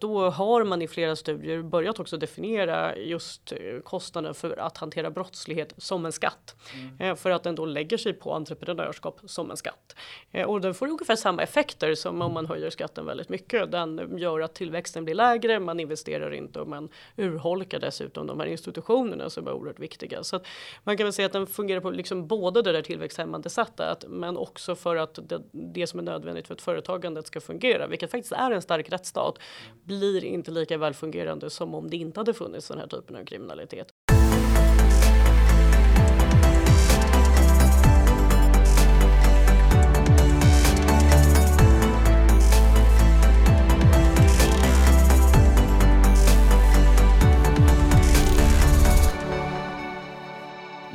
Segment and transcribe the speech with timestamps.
[0.00, 5.10] Då har man i flera studier börjat också definiera just eh, kostnaden för att hantera
[5.10, 6.56] brottslighet som en skatt.
[6.74, 7.00] Mm.
[7.00, 9.96] Eh, för att den då lägger sig på entreprenörskap som en skatt.
[10.30, 13.72] Eh, och den får ungefär samma effekter som om man höjer skatten väldigt mycket.
[13.72, 18.46] Den gör att tillväxten blir lägre, man investerar inte och man urholkar dessutom de här
[18.46, 20.24] institutionerna som är oerhört viktiga.
[20.24, 20.40] Så
[20.84, 24.36] man kan väl säga att den fungerar på liksom både det där tillväxthämmande sättet men
[24.36, 28.32] också för att det, det som är nödvändigt för att företagandet ska fungera, vilket faktiskt
[28.32, 29.38] är en stark rättsstat
[29.86, 33.88] blir inte lika välfungerande som om det inte hade funnits den här typen av kriminalitet.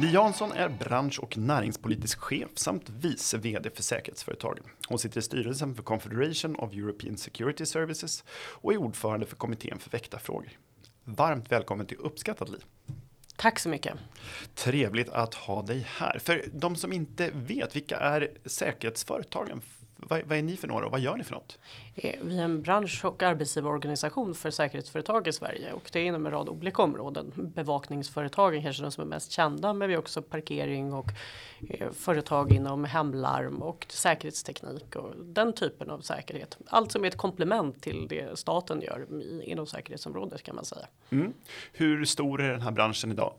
[0.02, 4.64] Li Jansson är bransch och näringspolitisk chef samt vice vd för säkerhetsföretagen.
[4.88, 9.80] Hon sitter i styrelsen för Confederation of European Security Services och är ordförande för kommittén
[9.80, 10.50] för väktarfrågor.
[11.04, 12.58] Varmt välkommen till Uppskattat Li.
[13.35, 13.94] Tack så mycket.
[14.55, 16.20] Trevligt att ha dig här.
[16.20, 19.62] För de som inte vet, vilka är säkerhetsföretagen
[20.07, 21.60] vad, vad, är ni för några och vad gör ni för något?
[21.96, 26.26] Eh, vi är en bransch och arbetsgivarorganisation för säkerhetsföretag i Sverige och det är inom
[26.26, 27.32] en rad olika områden.
[27.36, 31.08] Bevakningsföretagen kanske de som är mest kända men vi har också parkering och
[31.70, 36.58] eh, företag inom hemlarm och säkerhetsteknik och den typen av säkerhet.
[36.68, 39.08] Allt som är ett komplement till det staten gör
[39.44, 40.88] inom säkerhetsområdet kan man säga.
[41.10, 41.34] Mm.
[41.74, 43.34] Hur stor är den här branschen idag?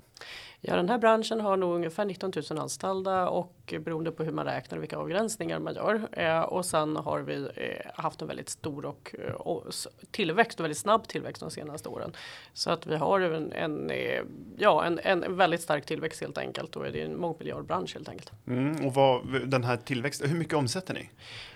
[0.64, 4.44] Ja, den här branschen har nog ungefär 19 000 anställda och beroende på hur man
[4.44, 6.08] räknar och vilka avgränsningar man gör.
[6.12, 7.48] Eh, och sen har vi
[7.94, 9.64] haft en väldigt stor och, eh, och,
[10.10, 12.12] tillväxt och väldigt snabb tillväxt de senaste åren.
[12.52, 14.22] Så att vi har en, en eh,
[14.56, 18.32] ja, en, en väldigt stark tillväxt helt enkelt och det är en mångmiljardbransch helt enkelt.
[18.46, 21.10] Mm, och vad, den här tillväxten, hur mycket omsätter ni?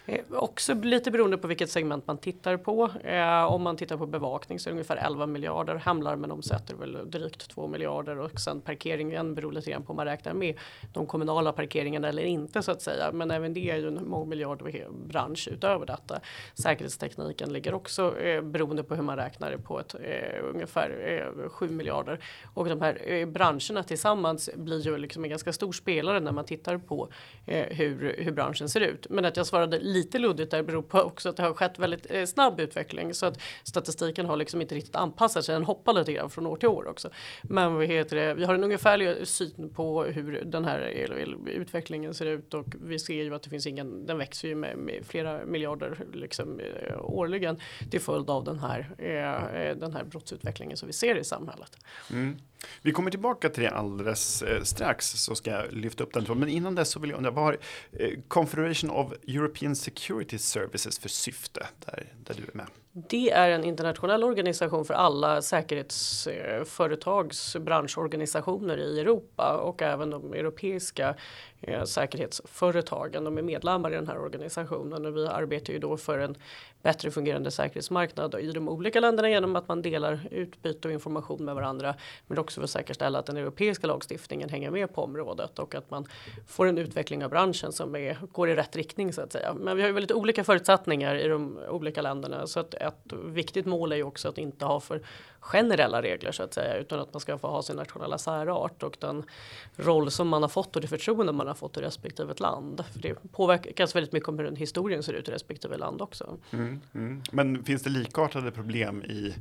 [0.07, 2.91] Eh, också lite beroende på vilket segment man tittar på.
[3.05, 5.75] Eh, om man tittar på bevakning så är det ungefär 11 miljarder.
[5.75, 10.07] Hemlarmen omsätter väl drygt 2 miljarder och sen parkeringen beror lite grann på om man
[10.07, 10.59] räknar med
[10.93, 13.12] de kommunala parkeringarna eller inte så att säga.
[13.12, 16.21] Men även det är ju en mångmiljardbransch utöver detta.
[16.55, 21.69] Säkerhetstekniken ligger också eh, beroende på hur man räknar på ett eh, ungefär eh, 7
[21.69, 22.19] miljarder
[22.55, 26.44] och de här eh, branscherna tillsammans blir ju liksom en ganska stor spelare när man
[26.44, 27.09] tittar på
[27.47, 29.06] eh, hur, hur branschen ser ut.
[29.11, 32.07] Men att jag svarade lite luddigt där beror på också att det har skett väldigt
[32.11, 35.53] eh, snabb utveckling så att statistiken har liksom inte riktigt anpassat sig.
[35.53, 37.11] Den hoppar lite grann från år till år också.
[37.43, 38.35] Men vad heter det?
[38.35, 40.81] Vi har en ungefärlig syn på hur den här
[41.47, 44.06] utvecklingen ser ut och vi ser ju att det finns ingen.
[44.06, 48.95] Den växer ju med, med flera miljarder liksom eh, årligen till följd av den här
[48.99, 51.77] eh, eh, den här brottsutvecklingen som vi ser i samhället.
[52.11, 52.37] Mm.
[52.83, 56.41] Vi kommer tillbaka till det alldeles eh, strax så ska jag lyfta upp den tråden.
[56.41, 57.59] Men innan dess så vill jag undra vad har
[57.93, 62.67] eh, Confederation of European Security Services för syfte där, där du är med?
[62.99, 70.33] Det är en internationell organisation för alla säkerhetsföretags eh, branschorganisationer i Europa och även de
[70.33, 71.15] europeiska
[71.61, 73.25] eh, säkerhetsföretagen.
[73.25, 76.37] De är medlemmar i den här organisationen och vi arbetar ju då för en
[76.83, 81.55] bättre fungerande säkerhetsmarknad i de olika länderna genom att man delar utbyte och information med
[81.55, 81.95] varandra.
[82.27, 85.91] Men också för att säkerställa att den europeiska lagstiftningen hänger med på området och att
[85.91, 86.06] man
[86.47, 89.55] får en utveckling av branschen som är, går i rätt riktning så att säga.
[89.55, 93.67] Men vi har ju väldigt olika förutsättningar i de olika länderna så att ett viktigt
[93.67, 95.03] mål är ju också att inte ha för
[95.41, 98.97] generella regler så att säga utan att man ska få ha sin nationella särart och
[99.01, 99.25] den
[99.77, 102.85] roll som man har fått och det förtroende man har fått i respektive land.
[102.93, 106.37] För det påverkas väldigt mycket om hur den historien ser ut i respektive land också.
[106.51, 107.23] Mm, mm.
[107.33, 109.35] Men finns det likartade problem i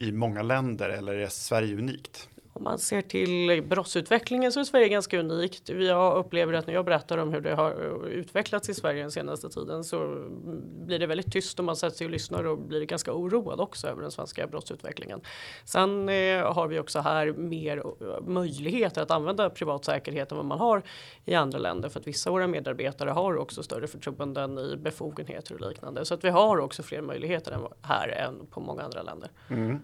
[0.00, 2.28] i många länder eller är Sverige unikt?
[2.52, 5.68] Om man ser till brottsutvecklingen så är Sverige ganska unikt.
[5.68, 9.10] Jag upplever att när jag berättar om hur det har eh, utvecklats i Sverige den
[9.10, 12.58] senaste tiden så mm, blir det väldigt tyst och man sätter sig och lyssnar och
[12.58, 15.20] blir ganska oroad också över den svenska brottsutvecklingen.
[15.64, 20.46] Sen eh, har vi också här mer eh, möjligheter att använda privat säkerhet än vad
[20.46, 20.82] man har
[21.24, 25.54] i andra länder för att vissa av våra medarbetare har också större förtroenden i befogenheter
[25.54, 26.04] och liknande.
[26.04, 29.30] Så att vi har också fler möjligheter än här än på många andra länder.
[29.48, 29.80] Mm.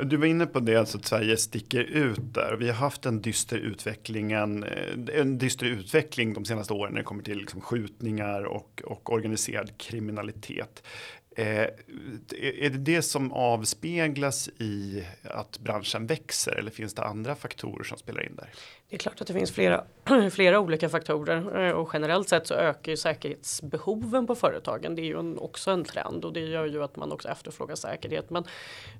[0.00, 2.56] Du var inne på det, alltså att Sverige sticker ut där.
[2.58, 7.04] Vi har haft en dyster, utvecklingen, eh, en dyster utveckling de senaste åren när det
[7.04, 10.82] kommer till liksom skjutningar och, och organiserad kriminalitet.
[11.36, 11.66] Eh,
[12.38, 17.98] är det det som avspeglas i att branschen växer eller finns det andra faktorer som
[17.98, 18.50] spelar in där?
[18.92, 19.84] Det är klart att det finns flera,
[20.30, 24.94] flera olika faktorer eh, och generellt sett så ökar ju säkerhetsbehoven på företagen.
[24.94, 27.74] Det är ju en, också en trend och det gör ju att man också efterfrågar
[27.74, 28.30] säkerhet.
[28.30, 28.44] Men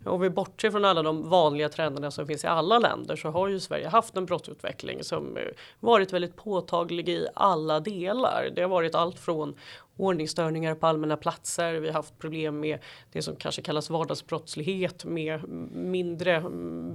[0.04, 3.48] om vi bortser från alla de vanliga trenderna som finns i alla länder så har
[3.48, 5.42] ju Sverige haft en brottsutveckling som eh,
[5.80, 8.48] varit väldigt påtaglig i alla delar.
[8.56, 9.54] Det har varit allt från
[9.96, 11.74] ordningsstörningar på allmänna platser.
[11.74, 12.78] Vi har haft problem med
[13.12, 16.40] det som kanske kallas vardagsbrottslighet med mindre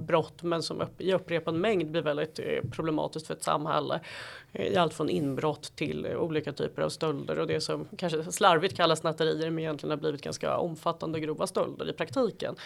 [0.06, 4.00] brott men som i upprepad mängd blir väldigt eh, problematiskt för ett samhälle.
[4.52, 8.32] Eh, I allt från inbrott till eh, olika typer av stölder och det som kanske
[8.32, 12.56] slarvigt kallas snatterier men egentligen har blivit ganska omfattande grova stölder i praktiken.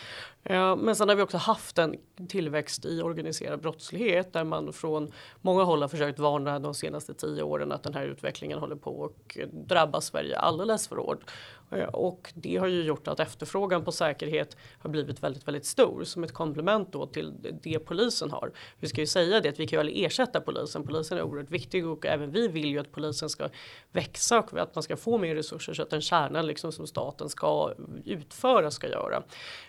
[0.79, 1.97] Men sen har vi också haft en
[2.29, 7.43] tillväxt i organiserad brottslighet där man från många håll har försökt varna de senaste tio
[7.43, 9.37] åren att den här utvecklingen håller på att
[9.69, 11.31] drabba Sverige alldeles för hårt.
[11.73, 16.05] Eh, och det har ju gjort att efterfrågan på säkerhet har blivit väldigt, väldigt stor
[16.05, 17.33] som ett komplement då till
[17.63, 18.53] det polisen har.
[18.81, 20.87] Vi ska ju säga det att vi kan ju aldrig ersätta polisen.
[20.87, 23.49] Polisen är oerhört viktig och även vi vill ju att polisen ska
[23.93, 27.29] växa och att man ska få mer resurser så att den kärnan liksom som staten
[27.29, 27.73] ska
[28.05, 29.23] utföra ska göra.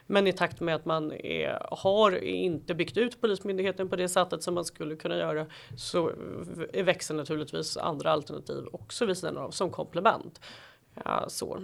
[0.08, 4.44] Men i takt med att man är, har inte byggt ut polismyndigheten på det sättet
[4.44, 5.46] som man skulle kunna göra
[5.78, 6.12] så
[6.74, 10.40] växer naturligtvis andra alternativ också vid sidan av som komplement.
[11.06, 11.62] Ja, så.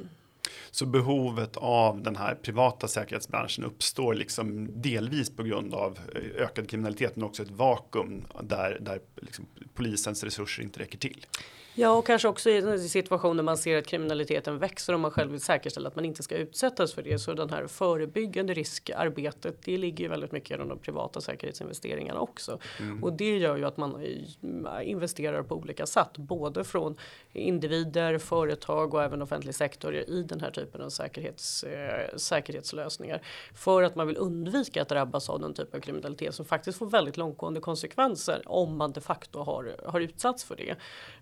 [0.71, 6.69] Så behovet av den här privata säkerhetsbranschen uppstår liksom delvis på grund av eh, ökad
[6.69, 11.25] kriminalitet men också ett vakuum där, där liksom polisens resurser inte räcker till.
[11.74, 15.12] Ja, och kanske också i en situation där man ser att kriminaliteten växer och man
[15.12, 17.19] själv vill säkerställa att man inte ska utsättas för det.
[17.19, 22.60] Så den här förebyggande riskarbetet, det ligger ju väldigt mycket i de privata säkerhetsinvesteringarna också.
[22.80, 23.04] Mm.
[23.04, 24.06] Och det gör ju att man
[24.83, 26.95] investerar på olika sätt, både från
[27.33, 33.21] individer, företag och även offentlig sektor i den här typen av säkerhets, eh, säkerhetslösningar.
[33.54, 36.86] För att man vill undvika att drabbas av den typ av kriminalitet som faktiskt får
[36.86, 40.75] väldigt långtgående konsekvenser om man de facto har, har utsatts för det.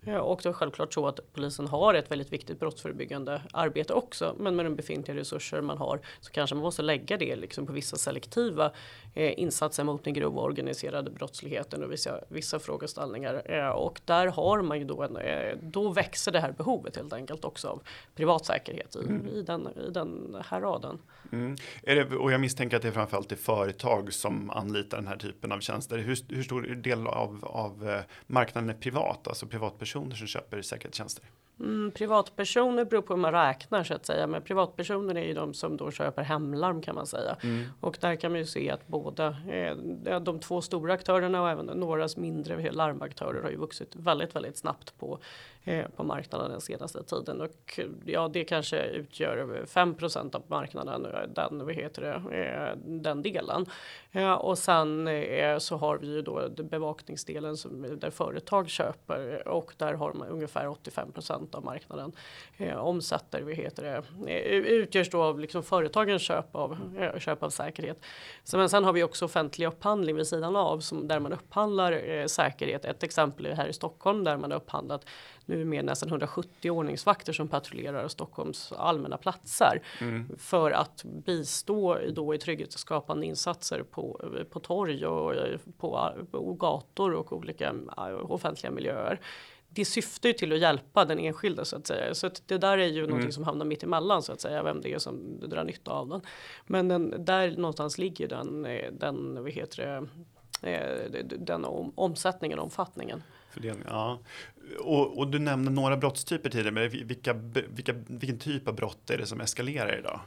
[0.08, 4.36] Eh, och också självklart så att polisen har ett väldigt viktigt brottsförebyggande arbete också.
[4.40, 7.74] Men med de befintliga resurser man har så kanske man måste lägga det liksom på
[7.74, 8.72] vissa selektiva
[9.14, 13.42] eh, insatser mot den grova organiserade brottsligheten och vissa, vissa frågeställningar.
[13.46, 17.14] Eh, och där har man ju då, en, eh, då växer det här behovet helt
[17.14, 17.82] enkelt också av
[18.16, 19.28] privat säkerhet i, mm.
[19.28, 21.00] i, den, i den här raden.
[21.32, 21.56] Mm.
[21.84, 25.18] Är det, och jag misstänker att det är framförallt är företag som anlitar den här
[25.18, 25.98] typen av tjänster.
[25.98, 31.24] Hur, hur stor del av, av eh, marknaden är privat, alltså privatpersoner som köper säkerhetstjänster?
[31.60, 34.28] Mm, privatpersoner beror på hur man räknar så att säga.
[34.28, 37.38] Men privatpersoner är ju de som då köper hemlarm kan man säga.
[37.44, 37.66] Mm.
[37.82, 39.76] Och där kan man ju se att båda eh,
[40.20, 44.98] de två stora aktörerna och även några mindre larmaktörer har ju vuxit väldigt, väldigt snabbt
[45.00, 45.20] på
[45.68, 51.06] Eh, på marknaden den senaste tiden och ja, det kanske utgör 5% av marknaden.
[51.06, 53.66] Eh, den, vad heter det, eh, den delen
[54.40, 55.10] och sen
[55.60, 60.68] så har vi ju då bevakningsdelen som där företag köper och där har man ungefär
[60.68, 61.12] 85
[61.56, 62.12] av marknaden
[62.78, 63.42] omsätter.
[63.42, 64.04] Vad heter det
[64.70, 66.78] utgörs då av liksom företagens köp av
[67.20, 68.02] köp av säkerhet.
[68.44, 72.28] Så, men sen har vi också offentlig upphandling vid sidan av som där man upphandlar
[72.28, 72.86] säkerhet.
[72.86, 75.06] Ett exempel är här i Stockholm där man har upphandlat
[75.48, 80.30] nu med nästan 170 ordningsvakter som patrullerar Stockholms allmänna platser mm.
[80.38, 85.34] för att bistå då i trygghetsskapande insatser på, på torg och
[85.78, 87.74] på, på gator och olika
[88.22, 89.20] offentliga miljöer
[89.70, 92.16] det syftar ju till att hjälpa den enskilde så att säga.
[92.16, 93.10] Så att det där är ju mm.
[93.10, 96.10] någonting som hamnar mitt emellan så att säga, vem det är som drar nytta av
[96.10, 96.22] den.
[96.68, 100.08] Men den, där någonstans ligger den, den, vad heter
[100.62, 101.66] det, eh, den
[101.96, 103.24] omsättningen, omfattningen.
[103.52, 104.20] Fördelning, ja.
[104.80, 107.34] Och, och, du nämnde några brottstyper tidigare, vilka,
[107.70, 110.20] vilka, vilken typ av brott är det som eskalerar idag?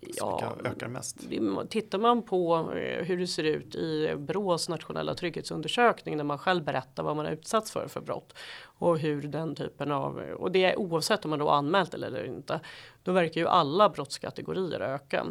[0.00, 1.20] Ja, ökar mest?
[1.68, 6.64] Tittar man på eh, hur det ser ut i Brås nationella trygghetsundersökning när man själv
[6.64, 8.34] berättar vad man har utsatts för för brott
[8.78, 12.60] och hur den typen av och det är oavsett om man då anmält eller inte.
[13.02, 15.26] Då verkar ju alla brottskategorier öka.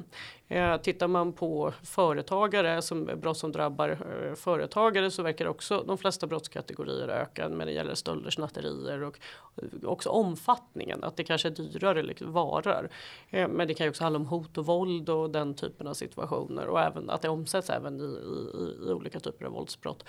[0.47, 5.97] Eh, tittar man på företagare som brott som drabbar eh, företagare så verkar också de
[5.97, 9.19] flesta brottskategorier öka när det gäller stölder, snatterier och
[9.55, 12.89] eh, också omfattningen att det kanske är dyrare liksom, varor.
[13.29, 15.93] Eh, men det kan ju också handla om hot och våld och den typen av
[15.93, 20.03] situationer och även att det omsätts även i, i, i olika typer av våldsbrott.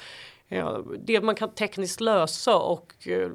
[0.51, 3.31] Ja, det man kan tekniskt lösa och eh,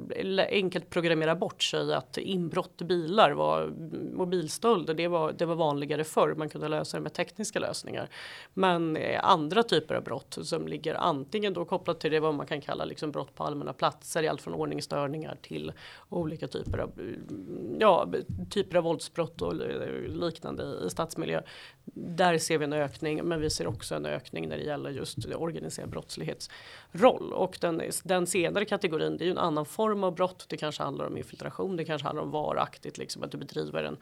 [0.50, 3.74] enkelt programmera bort sig att inbrott i bilar var
[4.14, 4.94] mobilstölder.
[4.94, 6.36] Det var, det var vanligare förr.
[6.38, 8.10] Man kunde lösa det med tekniska lösningar.
[8.54, 12.46] Men eh, andra typer av brott som ligger antingen då kopplat till det vad man
[12.46, 15.72] kan kalla liksom brott på allmänna platser, i allt från ordningsstörningar till
[16.10, 16.92] olika typer av,
[17.80, 18.08] ja,
[18.50, 21.42] typer av våldsbrott och eh, liknande i stadsmiljö
[21.86, 25.18] där ser vi en ökning, men vi ser också en ökning när det gäller just
[25.36, 26.50] organiserad brottslighets
[26.92, 27.34] roll.
[27.34, 30.46] Och den, den senare kategorin, det är ju en annan form av brott.
[30.50, 33.98] Det kanske handlar om infiltration, det kanske handlar om varaktigt, liksom att du bedriver en,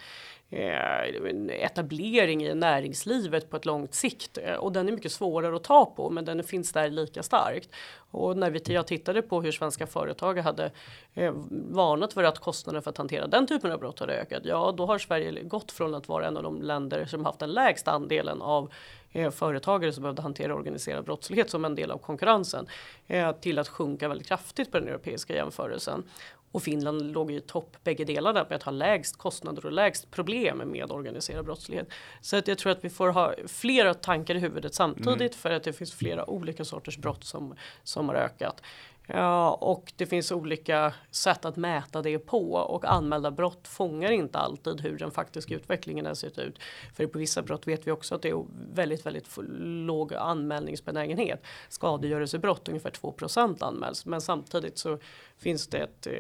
[0.49, 4.37] eh, en etablering i näringslivet på ett långt sikt.
[4.59, 7.69] Och den är mycket svårare att ta på, men den finns där lika starkt.
[8.11, 10.71] Och när vi, jag tittade på hur svenska företag hade
[11.13, 14.73] eh, varnat för att kostnaden för att hantera den typen av brott hade ökat, ja
[14.77, 17.91] då har Sverige gått från att vara en av de länder som haft den lägsta
[17.91, 18.71] andelen av
[19.11, 22.67] eh, företagare som behövde hantera organiserad brottslighet som en del av konkurrensen
[23.07, 26.03] eh, till att sjunka väldigt kraftigt på den europeiska jämförelsen.
[26.51, 30.57] Och Finland låg i topp bägge delarna med att ha lägst kostnader och lägst problem
[30.57, 31.89] med organiserad brottslighet.
[32.21, 35.31] Så att jag tror att vi får ha flera tankar i huvudet samtidigt mm.
[35.31, 38.61] för att det finns flera olika sorters brott som, som har ökat.
[39.07, 44.37] Ja, och det finns olika sätt att mäta det på och anmälda brott fångar inte
[44.37, 46.59] alltid hur den faktiska utvecklingen har sett ut.
[46.93, 49.37] För på vissa brott vet vi också att det är väldigt, väldigt
[49.85, 51.43] låg anmälningsbenägenhet.
[51.69, 54.97] Skadegörelsebrott ungefär 2% anmäls, men samtidigt så
[55.37, 56.13] finns det ett, eh,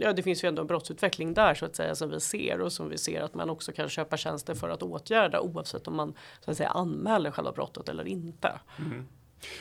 [0.00, 2.72] ja det finns ju ändå en brottsutveckling där så att säga som vi ser och
[2.72, 6.14] som vi ser att man också kan köpa tjänster för att åtgärda oavsett om man
[6.40, 8.52] så att säga anmäler själva brottet eller inte.
[8.78, 9.06] Mm.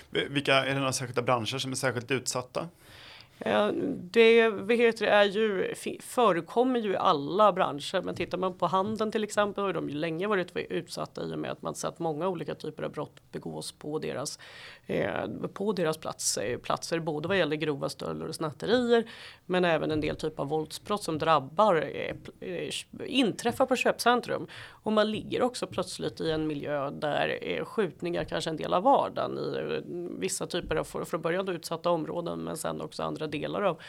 [0.09, 2.67] Vilka, är det några särskilda branscher som är särskilt utsatta?
[3.37, 9.23] Det heter, är ju, förekommer ju i alla branscher, men tittar man på handeln till
[9.23, 12.55] exempel har de ju länge varit utsatta i och med att man sett många olika
[12.55, 14.39] typer av brott begås på deras,
[14.85, 19.03] eh, på deras plats, eh, platser, både vad gäller grova stölder och snatterier,
[19.45, 22.15] men även en del typer av våldsbrott som drabbar, eh,
[22.49, 22.69] eh,
[23.05, 24.47] inträffar på köpcentrum.
[24.67, 28.73] Och man ligger också plötsligt i en miljö där eh, skjutningar kanske är en del
[28.73, 29.81] av vardagen i eh,
[30.19, 33.81] vissa typer av, från början utsatta områden, men sen också andra andra delar av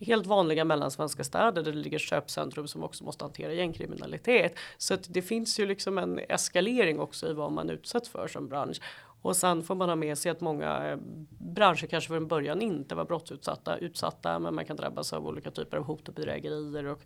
[0.00, 4.54] helt vanliga mellansvenska städer där det ligger köpcentrum som också måste hantera gängkriminalitet.
[4.78, 8.48] Så att det finns ju liksom en eskalering också i vad man utsätts för som
[8.48, 8.80] bransch.
[9.24, 10.98] Och sen får man ha med sig att många eh,
[11.38, 15.76] branscher kanske från början inte var brottsutsatta, utsatta, men man kan drabbas av olika typer
[15.76, 17.00] av hot och bedrägerier och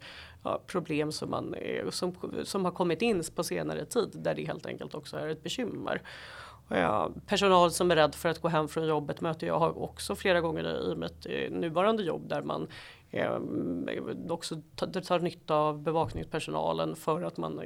[0.44, 2.14] ja, problem som, man, eh, som,
[2.44, 6.02] som har kommit in på senare tid där det helt enkelt också är ett bekymmer.
[7.26, 10.92] Personal som är rädd för att gå hem från jobbet möter jag också flera gånger
[10.92, 12.68] i mitt eh, nuvarande jobb där man
[13.10, 13.38] eh,
[14.28, 17.60] också tar nytta av bevakningspersonalen för att man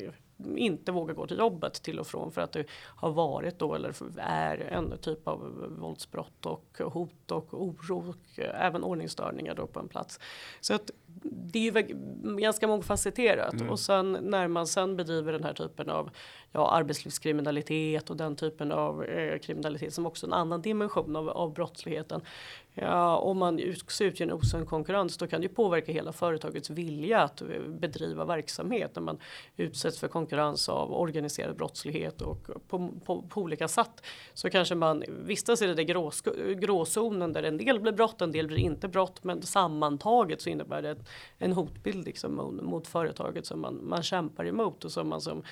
[0.56, 2.64] inte vågar gå till jobbet till och från för att det
[2.96, 8.84] har varit då eller är en typ av våldsbrott och hot och oro och även
[8.84, 10.20] ordningsstörningar då på en plats.
[10.60, 10.90] Så att
[11.22, 11.96] det är ju
[12.36, 13.70] ganska mångfacetterat mm.
[13.70, 16.10] och sen när man sen bedriver den här typen av
[16.52, 21.28] ja, arbetslivskriminalitet och den typen av eh, kriminalitet som också är en annan dimension av,
[21.28, 22.20] av brottsligheten.
[22.74, 27.42] Ja, om man utgör en osund konkurrens då kan det påverka hela företagets vilja att
[27.42, 29.18] eh, bedriva verksamhet när man
[29.56, 34.02] utsätts för konkurrens av organiserad brottslighet och på, på, på olika sätt
[34.34, 38.46] så kanske man vistas i den där gråzonen där en del blir brott, en del
[38.46, 40.96] blir inte brott men sammantaget så innebär det
[41.38, 45.42] en hotbild liksom mot, mot företaget som man, man kämpar emot och som man som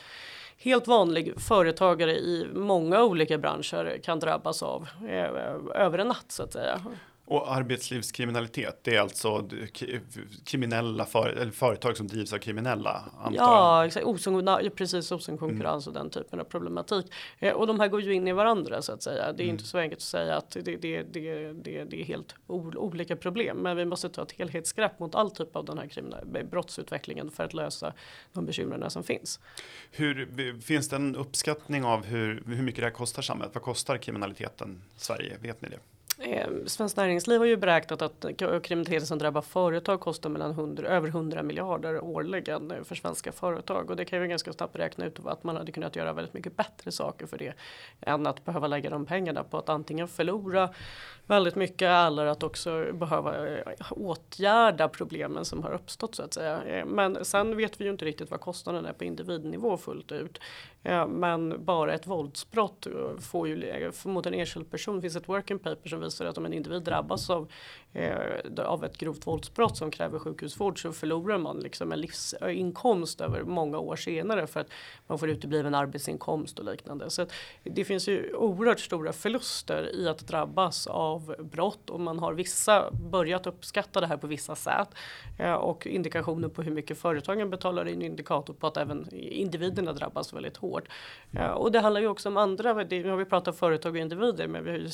[0.62, 5.24] helt vanlig företagare i många olika branscher kan drabbas av eh,
[5.74, 6.80] över en natt så att säga.
[7.30, 9.48] Och arbetslivskriminalitet, det är alltså
[10.44, 13.04] kriminella för, företag som drivs av kriminella?
[13.18, 14.06] Antar ja, exakt.
[14.06, 15.12] Osund, precis.
[15.12, 15.96] Osund konkurrens mm.
[15.96, 17.06] och den typen av problematik.
[17.38, 19.32] Eh, och de här går ju in i varandra så att säga.
[19.32, 19.50] Det är mm.
[19.50, 23.56] inte så enkelt att säga att det, det, det, det, det är helt olika problem.
[23.56, 27.54] Men vi måste ta ett helhetsgrepp mot all typ av den här brottsutvecklingen för att
[27.54, 27.92] lösa
[28.32, 29.40] de bekymren som finns.
[29.90, 33.54] Hur, finns det en uppskattning av hur, hur mycket det här kostar samhället?
[33.54, 35.36] Vad kostar kriminaliteten Sverige?
[35.40, 35.78] Vet ni det?
[36.22, 41.08] Eh, Svenskt Näringsliv har ju beräknat att kriminaliteten som drabbar företag kostar mellan 100, över
[41.08, 45.26] 100 miljarder årligen eh, för svenska företag och det kan ju ganska snabbt räkna ut
[45.26, 47.54] att man hade kunnat göra väldigt mycket bättre saker för det
[48.00, 50.70] än att behöva lägga de pengarna på att antingen förlora
[51.30, 56.62] väldigt mycket eller att också behöva eh, åtgärda problemen som har uppstått så att säga.
[56.62, 60.40] Ehm, men sen vet vi ju inte riktigt vad kostnaden är på individnivå fullt ut.
[60.82, 65.58] Ehm, men bara ett våldsbrott eh, får ju mot en enskild person finns ett working
[65.58, 67.50] paper som visar att om en individ drabbas av,
[67.92, 73.42] eh, av ett grovt våldsbrott som kräver sjukhusvård så förlorar man liksom en livsinkomst över
[73.42, 74.70] många år senare för att
[75.06, 77.10] man får utebliven arbetsinkomst och liknande.
[77.10, 77.26] Så
[77.64, 82.90] det finns ju oerhört stora förluster i att drabbas av brott och man har vissa
[82.90, 84.88] börjat uppskatta det här på vissa sätt
[85.38, 90.32] eh, och indikationer på hur mycket företagen betalar in indikator på att även individerna drabbas
[90.32, 90.88] väldigt hårt
[91.32, 93.98] Eh, och det handlar ju också om andra, det, nu har vi pratat företag och
[93.98, 94.88] individer, men vi har ju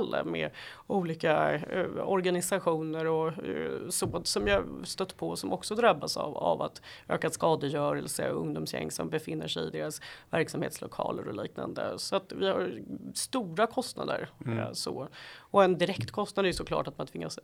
[0.00, 0.50] civilsamhälle med
[0.86, 6.62] olika eh, organisationer och eh, så som jag stött på som också drabbas av, av
[6.62, 11.98] att ökad skadegörelse, ungdomsgäng som befinner sig i deras verksamhetslokaler och liknande.
[11.98, 12.80] Så att vi har
[13.14, 14.28] stora kostnader.
[14.46, 14.58] Mm.
[14.58, 15.08] Eh, så.
[15.52, 17.38] Och en direktkostnad är ju såklart att man tvingas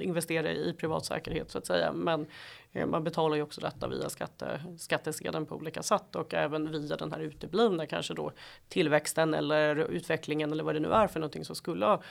[0.00, 1.92] investera i privat säkerhet så att säga.
[1.92, 2.26] Men
[2.72, 7.12] man betalar ju också detta via skatte, skattesedeln på olika sätt och även via den
[7.12, 8.32] här uteblivna kanske då
[8.68, 12.02] tillväxten eller utvecklingen eller vad det nu är för någonting som skulle ha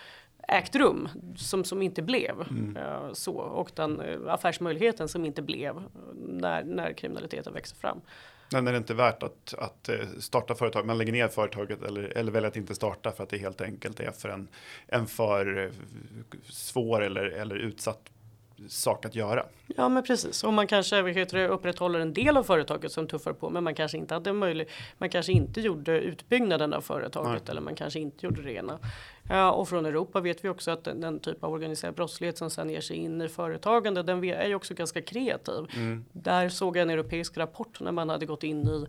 [0.48, 2.78] ägt rum som, som inte blev mm.
[2.78, 5.84] uh, så och den uh, affärsmöjligheten som inte blev
[6.16, 8.02] när, när kriminaliteten växer fram.
[8.52, 12.18] Men är det inte värt att, att eh, starta företag, man lägger ner företaget eller,
[12.18, 14.48] eller väljer att inte starta för att det helt enkelt är för en,
[14.88, 15.72] en för eh,
[16.44, 18.10] svår eller, eller utsatt
[18.68, 19.46] sak att göra.
[19.68, 23.50] Ja men precis och man kanske det, upprätthåller en del av företaget som tuffar på
[23.50, 24.74] men man kanske inte hade möjlighet.
[24.98, 27.52] Man kanske inte gjorde utbyggnaden av företaget Nej.
[27.52, 28.80] eller man kanske inte gjorde det ena.
[29.30, 32.50] Ja, och från Europa vet vi också att den, den typ av organiserad brottslighet som
[32.50, 35.66] sen ger sig in i företagande, den är ju också ganska kreativ.
[35.76, 36.06] Mm.
[36.12, 38.86] Där såg jag en europeisk rapport när man hade gått in i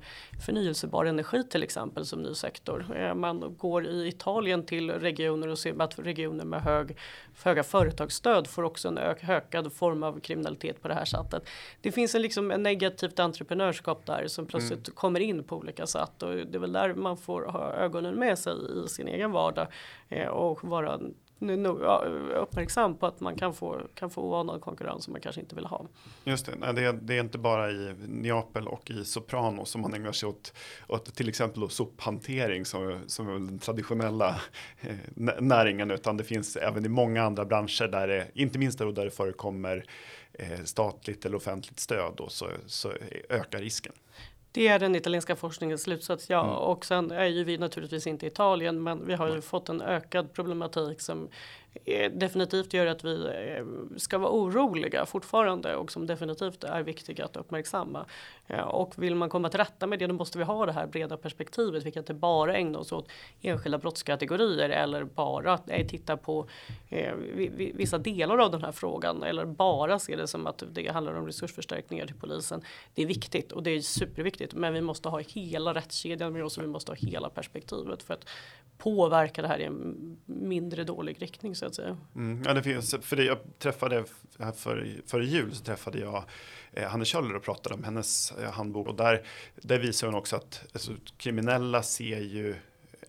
[0.47, 3.14] förnyelsebar energi till exempel som ny sektor.
[3.14, 6.97] Man går i Italien till regioner och ser att regioner med hög,
[7.42, 11.49] höga företagsstöd får också en ökad form av kriminalitet på det här sättet.
[11.80, 14.94] Det finns en, liksom, en negativt entreprenörskap där som plötsligt mm.
[14.94, 18.38] kommer in på olika sätt och det är väl där man får ha ögonen med
[18.38, 18.54] sig
[18.85, 19.66] i sin egen vardag
[20.09, 21.00] eh, och vara
[22.37, 25.66] uppmärksam på att man kan få, kan få oanad konkurrens som man kanske inte vill
[25.66, 25.87] ha.
[26.25, 29.80] Just det, Nej, det, är, det är inte bara i Neapel och i Soprano som
[29.80, 30.54] man ägnar sig åt,
[30.88, 34.40] åt till exempel sophantering som, som är den traditionella
[34.80, 34.96] eh,
[35.38, 39.04] näringen utan det finns även i många andra branscher där det, inte minst där, där
[39.04, 39.84] det förekommer
[40.32, 42.92] eh, statligt eller offentligt stöd då, så, så
[43.28, 43.92] ökar risken.
[44.52, 46.45] Det är den italienska forskningens slutsats, ja.
[46.45, 46.54] Mm.
[46.54, 50.33] Och sen är ju vi naturligtvis inte Italien, men vi har ju fått en ökad
[50.33, 51.28] problematik som
[51.85, 53.65] Eh, definitivt gör att vi eh,
[53.97, 58.07] ska vara oroliga fortfarande och som definitivt är viktiga att uppmärksamma.
[58.47, 60.87] Eh, och vill man komma till rätta med det då måste vi ha det här
[60.87, 61.85] breda perspektivet.
[61.85, 63.09] Vi kan inte bara ägna oss åt
[63.41, 65.59] enskilda brottskategorier eller bara
[65.89, 66.49] titta på
[67.57, 71.27] vissa delar av den här frågan eller bara se det som att det handlar om
[71.27, 72.62] resursförstärkningar till polisen.
[72.95, 76.59] Det är viktigt och det är superviktigt men vi måste ha hela rättskedjan med oss
[76.59, 78.29] och vi måste ha hela perspektivet för att
[78.81, 81.97] påverka det här i en mindre dålig riktning så att säga.
[82.17, 84.05] Mm, ja, det finns, för det jag träffade
[84.38, 86.25] här före för jul så träffade jag
[86.73, 89.23] eh, Hanne Kjöller och pratade om hennes eh, handbok och där,
[89.55, 92.55] där visar hon också att alltså, kriminella ser ju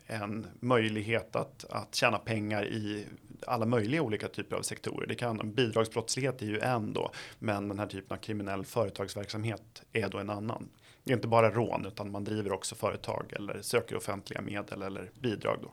[0.05, 3.05] en möjlighet att, att tjäna pengar i
[3.47, 5.08] alla möjliga olika typer av sektorer.
[5.08, 10.10] Det kan, bidragsbrottslighet är ju en då, men den här typen av kriminell företagsverksamhet är
[10.10, 10.69] då en annan.
[11.04, 15.12] Det är inte bara rån utan man driver också företag eller söker offentliga medel eller
[15.19, 15.58] bidrag.
[15.62, 15.71] Då.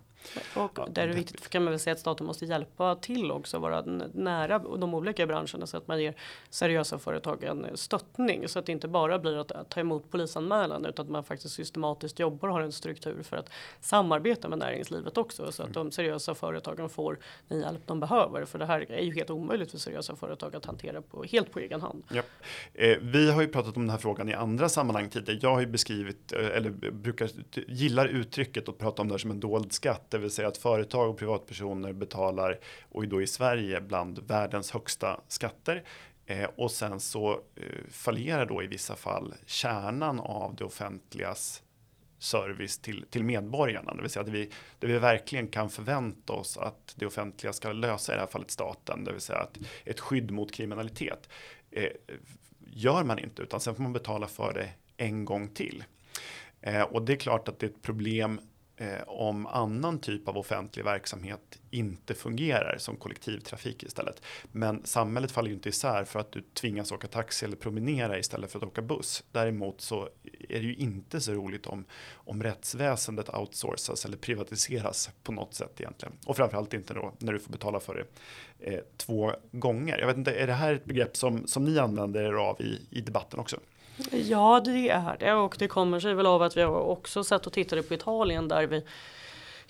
[0.54, 3.30] Och ja, där är det viktigt kan man väl säga att staten måste hjälpa till
[3.30, 6.14] också vara nära de olika branscherna så att man ger
[6.50, 11.06] seriösa företag en stöttning så att det inte bara blir att ta emot polisanmälan utan
[11.06, 13.50] att man faktiskt systematiskt jobbar och har en struktur för att
[13.80, 18.58] samarbeta med näringslivet också så att de seriösa företagen får den hjälp de behöver för
[18.58, 21.80] det här är ju helt omöjligt för seriösa företag att hantera på helt på egen
[21.80, 22.04] hand.
[22.08, 22.22] Ja.
[22.74, 25.38] Eh, vi har ju pratat om den här frågan i andra sammanhang tidigare.
[25.42, 27.30] Jag har ju beskrivit eh, eller brukar
[27.66, 30.58] gillar uttrycket och prata om det här som en dold skatt det vill säga att
[30.58, 35.84] företag och privatpersoner betalar, och då i Sverige, bland världens högsta skatter.
[36.26, 41.62] Eh, och sen så eh, fallerar då i vissa fall kärnan av det offentligas
[42.18, 43.94] service till, till medborgarna.
[43.94, 47.72] Det vill säga att vi, det vi verkligen kan förvänta oss att det offentliga ska
[47.72, 51.28] lösa, i det här fallet staten, det vill säga att ett skydd mot kriminalitet.
[51.70, 51.90] Eh,
[52.66, 55.84] gör man inte, utan sen får man betala för det en gång till.
[56.60, 58.40] Eh, och det är klart att det är ett problem
[58.78, 64.22] eh, om annan typ av offentlig verksamhet inte fungerar som kollektivtrafik istället.
[64.52, 68.52] Men samhället faller ju inte isär för att du tvingas åka taxi eller promenera istället
[68.52, 69.24] för att åka buss.
[69.32, 70.08] Däremot så
[70.48, 75.80] är det ju inte så roligt om, om rättsväsendet outsourcas eller privatiseras på något sätt
[75.80, 76.14] egentligen.
[76.26, 79.98] Och framförallt inte då när du får betala för det eh, två gånger.
[79.98, 82.80] Jag vet inte, är det här ett begrepp som, som ni använder er av i,
[82.90, 83.60] i debatten också?
[84.10, 85.32] Ja, det är det.
[85.32, 88.48] Och det kommer sig väl av att vi har också sett och tittade på Italien
[88.48, 88.82] där vi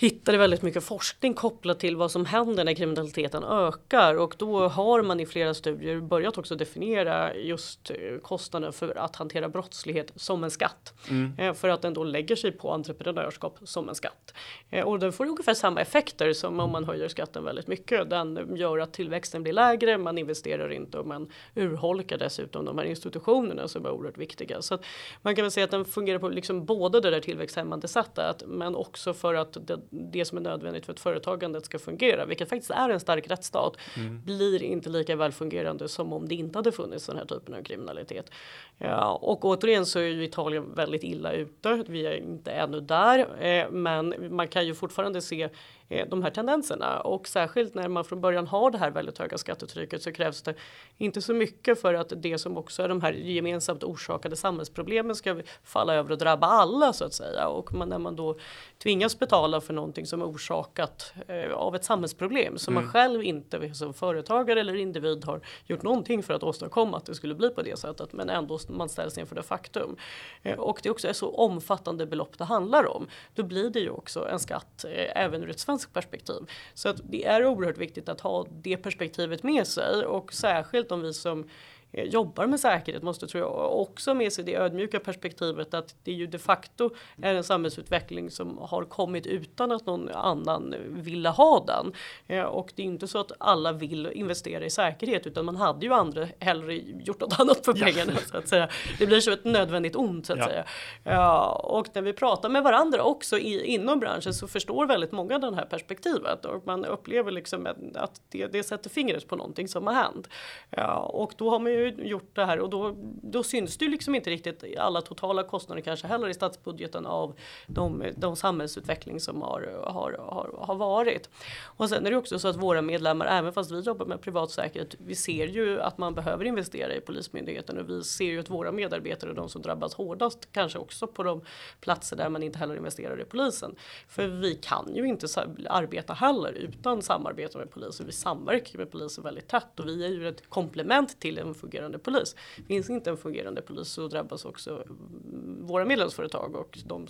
[0.01, 5.03] hittade väldigt mycket forskning kopplat till vad som händer när kriminaliteten ökar och då har
[5.03, 10.45] man i flera studier börjat också definiera just eh, kostnaden för att hantera brottslighet som
[10.45, 10.95] en skatt.
[11.11, 11.33] Mm.
[11.39, 14.35] Eh, för att den då lägger sig på entreprenörskap som en skatt.
[14.71, 18.11] Eh, och den får ungefär samma effekter som om man höjer skatten väldigt mycket.
[18.11, 22.85] Den gör att tillväxten blir lägre, man investerar inte och man urholkar dessutom de här
[22.85, 24.63] institutionerna som är oerhört viktiga.
[24.63, 24.79] Så
[25.23, 28.77] man kan väl säga att den fungerar på liksom både det där tillväxthämmande sättet men
[28.77, 32.71] också för att det, det som är nödvändigt för att företagandet ska fungera, vilket faktiskt
[32.71, 34.23] är en stark rättsstat, mm.
[34.25, 37.63] blir inte lika väl fungerande som om det inte hade funnits den här typen av
[37.63, 38.31] kriminalitet.
[38.79, 41.85] Ja, och återigen så är ju Italien väldigt illa ute.
[41.87, 45.49] Vi är inte ännu där, eh, men man kan ju fortfarande se
[45.89, 50.03] de här tendenserna och särskilt när man från början har det här väldigt höga skattetrycket
[50.03, 50.55] så krävs det
[50.99, 55.41] inte så mycket för att det som också är de här gemensamt orsakade samhällsproblemen ska
[55.65, 58.39] falla över och drabba alla så att säga och man, när man då
[58.83, 62.85] tvingas betala för någonting som är orsakat eh, av ett samhällsproblem som mm.
[62.85, 67.15] man själv inte som företagare eller individ har gjort någonting för att åstadkomma att det
[67.15, 69.97] skulle bli på det sättet men ändå man ställs inför det faktum.
[70.43, 73.09] Eh, och det också är så omfattande belopp det handlar om.
[73.35, 76.51] Då blir det ju också en skatt eh, även ur ett svenskt perspektiv.
[76.75, 81.03] Så att det är oerhört viktigt att ha det perspektivet med sig och särskilt om
[81.03, 81.49] vi som
[81.93, 86.27] jobbar med säkerhet måste tror jag också med sig det ödmjuka perspektivet att det ju
[86.27, 86.91] de facto
[87.23, 91.93] är en samhällsutveckling som har kommit utan att någon annan ville ha den.
[92.27, 95.87] Eh, och det är inte så att alla vill investera i säkerhet utan man hade
[95.87, 98.21] ju andra hellre gjort något annat för pengarna ja.
[98.31, 98.69] så att säga.
[98.99, 100.45] Det blir så ett nödvändigt ont så att ja.
[100.45, 100.65] säga.
[101.05, 105.39] Ja, och när vi pratar med varandra också i, inom branschen så förstår väldigt många
[105.39, 109.87] det här perspektivet och man upplever liksom att det, det sätter fingret på någonting som
[109.87, 110.29] har hänt.
[110.71, 113.85] Ja, och då har man ju ju gjort det här och då, då syns det
[113.85, 119.21] ju liksom inte riktigt alla totala kostnader kanske heller i statsbudgeten av de, de samhällsutveckling
[119.21, 121.31] som har, har, har, har varit.
[121.65, 124.51] Och sen är det också så att våra medlemmar, även fast vi jobbar med privat
[124.51, 128.51] säkerhet, vi ser ju att man behöver investera i Polismyndigheten och vi ser ju att
[128.51, 131.43] våra medarbetare är de som drabbas hårdast, kanske också på de
[131.81, 133.75] platser där man inte heller investerar i polisen.
[134.09, 135.27] För vi kan ju inte
[135.69, 138.07] arbeta heller utan samarbete med polisen.
[138.07, 141.99] Vi samverkar med polisen väldigt tätt och vi är ju ett komplement till en fungerande
[141.99, 142.37] polis.
[142.69, 147.07] Finns inte en fungerande polis så drabbas också mm, våra medlemsföretag och de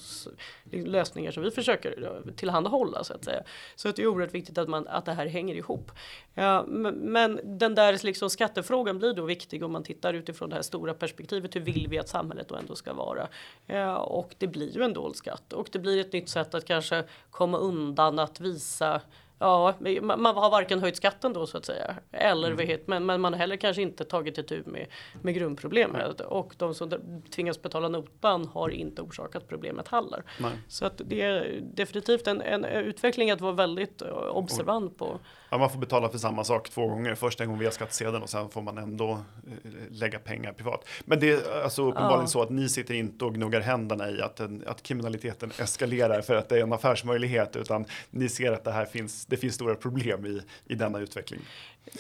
[0.71, 3.43] lösningar som vi försöker eh, tillhandahålla så att säga.
[3.77, 5.91] Så att det är oerhört viktigt att, man, att det här hänger ihop.
[6.35, 10.63] Ja, men den där liksom skattefrågan blir då viktig om man tittar utifrån det här
[10.63, 11.57] stora perspektivet.
[11.57, 13.29] Hur vill vi att samhället då ändå ska vara?
[13.67, 16.65] Ja, och det blir ju en dold skatt och det blir ett nytt sätt att
[16.65, 19.01] kanske komma undan att visa
[19.39, 21.95] Ja, man har varken höjt skatten då så att säga.
[22.13, 22.81] Eller mm.
[22.87, 24.87] men, men man har heller kanske inte tagit itu med,
[25.23, 26.21] med grundproblemet.
[26.21, 26.91] Och de som
[27.35, 30.23] tvingas betala notan har inte orsakat problemet heller.
[30.41, 30.53] Nej.
[30.69, 35.21] Så att det är definitivt en, en utveckling att vara väldigt eh, observant på.
[35.51, 37.15] Ja, man får betala för samma sak två gånger.
[37.15, 40.89] Först en gång via skattsedeln och sen får man ändå eh, lägga pengar privat.
[41.05, 42.27] Men det är alltså uppenbarligen ja.
[42.27, 46.49] så att ni sitter inte och gnuggar händerna i att, att kriminaliteten eskalerar för att
[46.49, 50.27] det är en affärsmöjlighet utan ni ser att det här finns, det finns stora problem
[50.27, 51.41] i, i denna utveckling.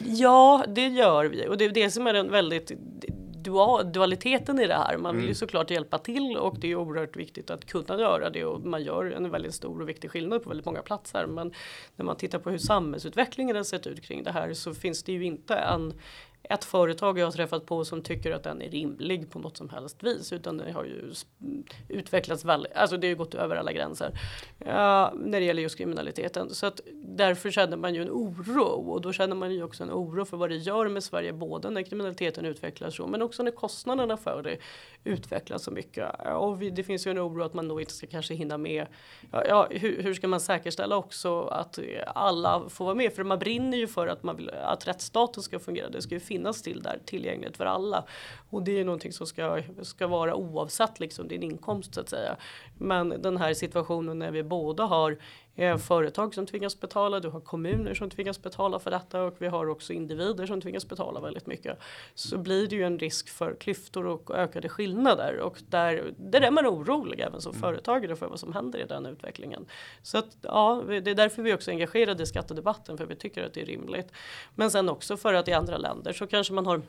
[0.00, 2.72] Ja, det gör vi och det är det som är den väldigt
[3.92, 4.96] dualiteten i det här.
[4.96, 5.34] Man vill ju mm.
[5.34, 9.04] såklart hjälpa till och det är oerhört viktigt att kunna göra det och man gör
[9.04, 11.26] en väldigt stor och viktig skillnad på väldigt många platser.
[11.26, 11.52] Men
[11.96, 15.12] när man tittar på hur samhällsutvecklingen har sett ut kring det här så finns det
[15.12, 15.92] ju inte en
[16.42, 19.68] ett företag jag har träffat på som tycker att den är rimlig på något som
[19.68, 21.12] helst vis utan det har ju
[21.88, 24.06] utvecklats väldigt, alltså det har ju gått över alla gränser
[24.60, 24.68] uh,
[25.14, 26.50] när det gäller just kriminaliteten.
[26.50, 29.90] Så att därför känner man ju en oro och då känner man ju också en
[29.90, 33.50] oro för vad det gör med Sverige både när kriminaliteten utvecklas så men också när
[33.50, 34.58] kostnaderna för det
[35.04, 36.08] utvecklas så mycket.
[36.34, 38.86] Och vi, det finns ju en oro att man då inte ska kanske hinna med
[39.32, 43.12] ja, ja hur, hur, ska man säkerställa också att alla får vara med?
[43.12, 45.88] För man brinner ju för att man vill att rättsstaten ska fungera.
[45.88, 48.04] Det ska ju finnas till där tillgängligt för alla.
[48.50, 52.36] Och det är någonting som ska, ska vara oavsett liksom din inkomst så att säga.
[52.78, 55.18] Men den här situationen när vi båda har
[55.58, 59.46] eh, företag som tvingas betala, du har kommuner som tvingas betala för detta och vi
[59.46, 61.78] har också individer som tvingas betala väldigt mycket.
[62.14, 66.50] Så blir det ju en risk för klyftor och ökade skillnader och där, där är
[66.50, 67.60] man orolig även som mm.
[67.60, 69.66] företagare för vad som händer i den utvecklingen.
[70.02, 73.44] Så att ja, det är därför vi också är engagerade i skattedebatten för vi tycker
[73.44, 74.12] att det är rimligt.
[74.54, 76.82] Men sen också för att i andra länder så kanske man har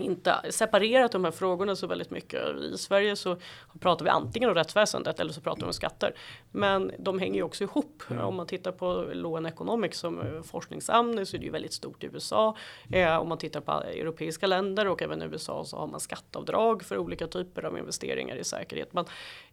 [0.00, 2.42] inte separerat de här frågorna så väldigt mycket.
[2.74, 3.36] I Sverige så
[3.80, 6.14] pratar vi antingen om rättsväsendet eller så pratar vi om skatter.
[6.50, 8.02] Men de hänger ju också ihop.
[8.10, 8.24] Mm.
[8.24, 12.04] Om man tittar på Law and Economics som forskningsämne så är det ju väldigt stort
[12.04, 12.56] i USA.
[12.92, 16.98] Eh, om man tittar på europeiska länder och även USA så har man skatteavdrag för
[16.98, 18.92] olika typer av investeringar i säkerhet.
[18.92, 19.04] Man,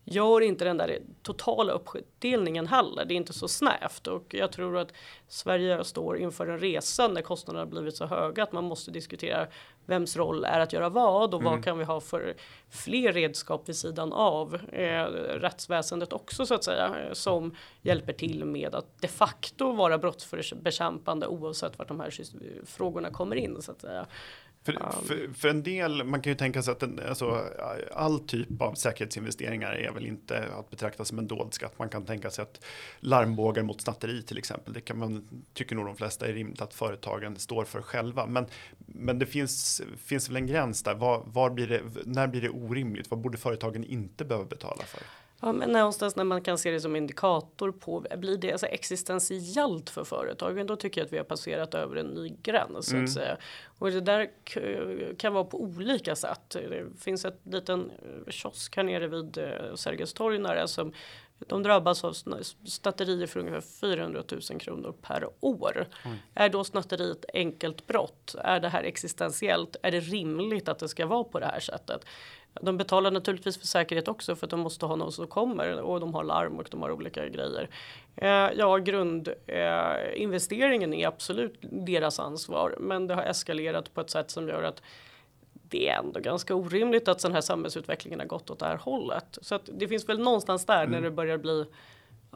[0.06, 3.06] gör inte den där totala uppdelningen heller.
[3.06, 4.94] Det är inte så snävt och jag tror att
[5.28, 9.48] Sverige står inför en resa när kostnaderna blivit så höga att man måste diskutera
[9.86, 11.54] vems roll är att göra vad och mm.
[11.54, 12.36] vad kan vi ha för
[12.70, 15.04] fler redskap vid sidan av eh,
[15.40, 21.80] rättsväsendet också så att säga som hjälper till med att de facto vara brottsbekämpande oavsett
[21.80, 22.14] vart de här
[22.66, 24.06] frågorna kommer in så att säga.
[24.66, 24.74] För,
[25.06, 27.50] för, för, en del, man kan ju tänka sig att en, alltså,
[27.94, 31.80] all typ av säkerhetsinvesteringar är väl inte att betrakta som en dold skatt.
[31.80, 32.66] Man kan tänka sig att
[33.00, 36.74] larmbågar mot snatteri till exempel, det kan man, tycker nog de flesta är rimligt att
[36.74, 38.26] företagen står för själva.
[38.26, 38.46] Men,
[38.78, 42.50] men det finns, finns väl en gräns där, var, var blir det, när blir det
[42.50, 43.12] orimligt?
[43.12, 45.02] Vad borde företagen inte behöva betala för?
[45.42, 49.90] Ja, men någonstans när man kan se det som indikator på, blir det alltså existentiellt
[49.90, 52.92] för företagen, då tycker jag att vi har passerat över en ny gräns.
[52.92, 53.04] Mm.
[53.04, 53.38] Att säga.
[53.80, 54.30] Och det där
[55.18, 56.50] kan vara på olika sätt.
[56.50, 60.94] Det finns ett liten eh, kiosk här nere vid eh, Sergels torg nära som
[61.40, 62.14] de drabbas av
[62.66, 65.88] snatterier för ungefär 400 000 kronor per år.
[66.06, 66.18] Mm.
[66.34, 68.36] Är då snatteri ett enkelt brott?
[68.44, 69.76] Är det här existentiellt?
[69.84, 72.06] Är det rimligt att det ska vara på det här sättet?
[72.62, 76.00] De betalar naturligtvis för säkerhet också för att de måste ha någon som kommer och
[76.00, 77.70] de har larm och de har olika grejer.
[78.16, 84.32] Eh, ja, grundinvesteringen eh, är absolut deras ansvar, men det har eskalerat på ett sätt
[84.32, 84.82] som gör att
[85.54, 89.38] det är ändå ganska orimligt att den här samhällsutvecklingen har gått åt det här hållet.
[89.42, 90.92] Så att det finns väl någonstans där mm.
[90.92, 91.66] när det börjar bli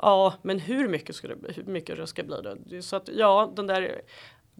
[0.01, 1.53] Ja, men hur mycket ska det bli?
[1.53, 2.81] Hur mycket det ska bli det?
[2.81, 4.01] Så att ja, den där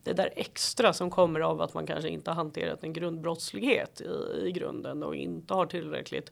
[0.04, 4.48] det där extra som kommer av att man kanske inte har hanterat en grundbrottslighet i,
[4.48, 6.32] i grunden och inte har tillräckligt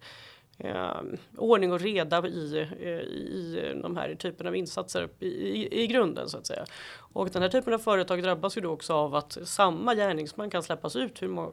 [0.58, 1.01] eh,
[1.38, 2.99] ordning och reda i, eh, i,
[3.34, 6.65] i de här typen av insatser i, i, grunden så att säga.
[7.13, 10.63] Och den här typen av företag drabbas ju då också av att samma gärningsman kan
[10.63, 11.50] släppas ut hur,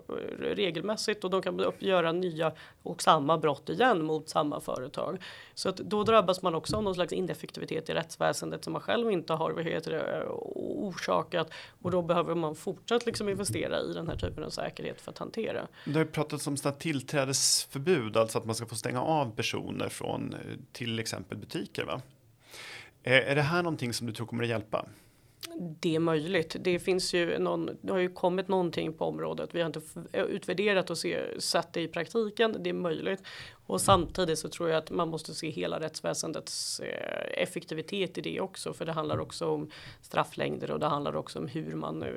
[0.55, 5.23] regelmässigt och de kan göra nya och samma brott igen mot samma företag.
[5.55, 9.11] Så att då drabbas man också av någon slags ineffektivitet i rättsväsendet som man själv
[9.11, 11.51] inte har vad heter det, orsakat
[11.83, 15.19] och då behöver man fortsatt liksom investera i den här typen av säkerhet för att
[15.19, 15.67] hantera.
[15.85, 20.33] Det har ju pratats om tillträdesförbud, alltså att man ska få stänga av personer från
[20.33, 20.39] eh,
[20.73, 21.85] till exempel butiker.
[21.85, 22.01] Va?
[23.03, 24.87] Eh, är det här någonting som du tror kommer att hjälpa?
[25.81, 26.57] Det är möjligt.
[26.61, 29.51] Det finns ju någon, det har ju kommit någonting på området.
[29.53, 29.81] Vi har inte
[30.13, 32.57] utvärderat och se, sett det i praktiken.
[32.61, 33.23] Det är möjligt.
[33.67, 38.41] Och samtidigt så tror jag att man måste se hela rättsväsendets eh, effektivitet i det
[38.41, 38.73] också.
[38.73, 42.09] För det handlar också om strafflängder och det handlar också om hur man, eh,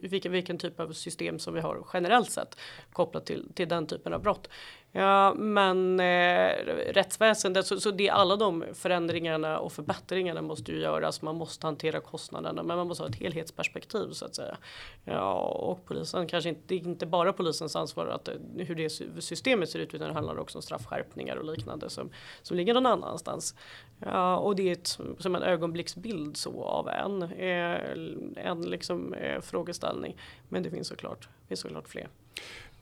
[0.00, 2.56] vilken, vilken typ av system som vi har generellt sett
[2.92, 4.48] kopplat till, till den typen av brott.
[4.92, 6.50] Ja, men eh,
[6.92, 11.22] rättsväsendet, så, så det alla de förändringarna och förbättringarna måste ju göras.
[11.22, 14.56] Man måste hantera kostnaderna, men man måste ha ett helhetsperspektiv så att säga.
[15.04, 18.90] Ja, och polisen kanske inte, det är inte bara polisens ansvar att hur det
[19.22, 22.10] systemet ser ut, utan det handlar också om straffskärpningar och liknande som,
[22.42, 23.54] som ligger någon annanstans.
[23.98, 29.40] Ja, och det är ett, som en ögonblicksbild så av en, eh, en liksom, eh,
[29.40, 30.16] frågeställning.
[30.48, 32.08] Men det finns såklart, finns såklart fler.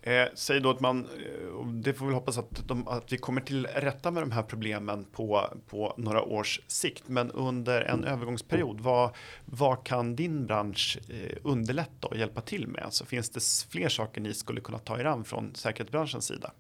[0.02, 3.40] Eh, säg då att man, eh, det får vi hoppas att, de, att, vi kommer
[3.40, 7.08] till rätta med de här problemen på, på några års sikt.
[7.08, 9.10] Men under en övergångsperiod, vad,
[9.44, 10.98] vad kan din bransch
[11.42, 12.86] underlätta och hjälpa till med?
[12.90, 16.52] Så finns det fler saker ni skulle kunna ta er an från säkerhetsbranschens sida?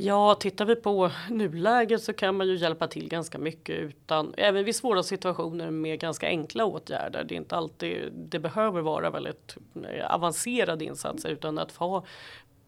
[0.00, 4.64] Ja, tittar vi på nuläget så kan man ju hjälpa till ganska mycket utan även
[4.64, 7.24] vid svåra situationer med ganska enkla åtgärder.
[7.24, 12.06] Det är inte alltid det behöver vara väldigt eh, avancerade insatser utan att få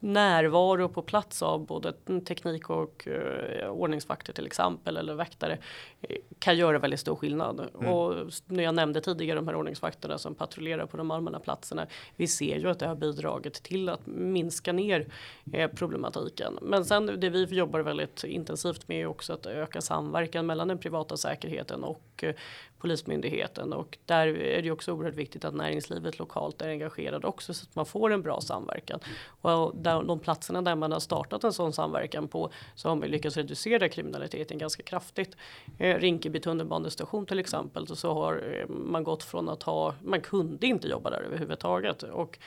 [0.01, 1.93] närvaro på plats av både
[2.27, 5.59] teknik och uh, ordningsvakter till exempel eller väktare
[6.01, 7.69] eh, kan göra väldigt stor skillnad.
[7.75, 7.93] Mm.
[7.93, 8.15] Och
[8.47, 11.87] när jag nämnde tidigare de här ordningsvakterna som patrullerar på de allmänna platserna.
[12.17, 15.07] Vi ser ju att det har bidragit till att minska ner
[15.53, 16.59] eh, problematiken.
[16.63, 20.79] Men sen det vi jobbar väldigt intensivt med är också att öka samverkan mellan den
[20.79, 22.35] privata säkerheten och eh,
[22.81, 27.65] Polismyndigheten och där är det också oerhört viktigt att näringslivet lokalt är engagerad också så
[27.65, 29.01] att man får en bra samverkan.
[29.41, 33.09] Och där, de platserna där man har startat en sån samverkan på så har man
[33.09, 35.37] lyckats reducera kriminaliteten ganska kraftigt.
[35.79, 40.67] Eh, Rinkeby tunnelbanestation till exempel så har eh, man gått från att ha, man kunde
[40.67, 42.39] inte jobba där överhuvudtaget och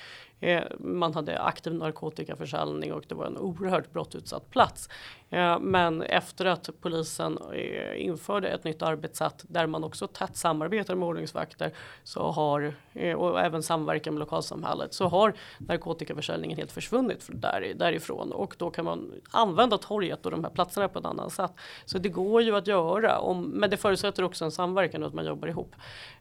[0.44, 4.90] Eh, man hade aktiv narkotikaförsäljning och det var en oerhört brottutsatt plats.
[5.30, 10.96] Eh, men efter att polisen eh, införde ett nytt arbetssätt där man också tätt samarbetar
[10.96, 11.72] med ordningsvakter
[12.04, 18.32] så har, eh, och även samverkar med lokalsamhället så har narkotikaförsäljningen helt försvunnit där, därifrån
[18.32, 21.52] och då kan man använda torget och de här platserna på ett annat sätt.
[21.86, 25.14] Så det går ju att göra, om, men det förutsätter också en samverkan och att
[25.14, 25.76] man jobbar ihop.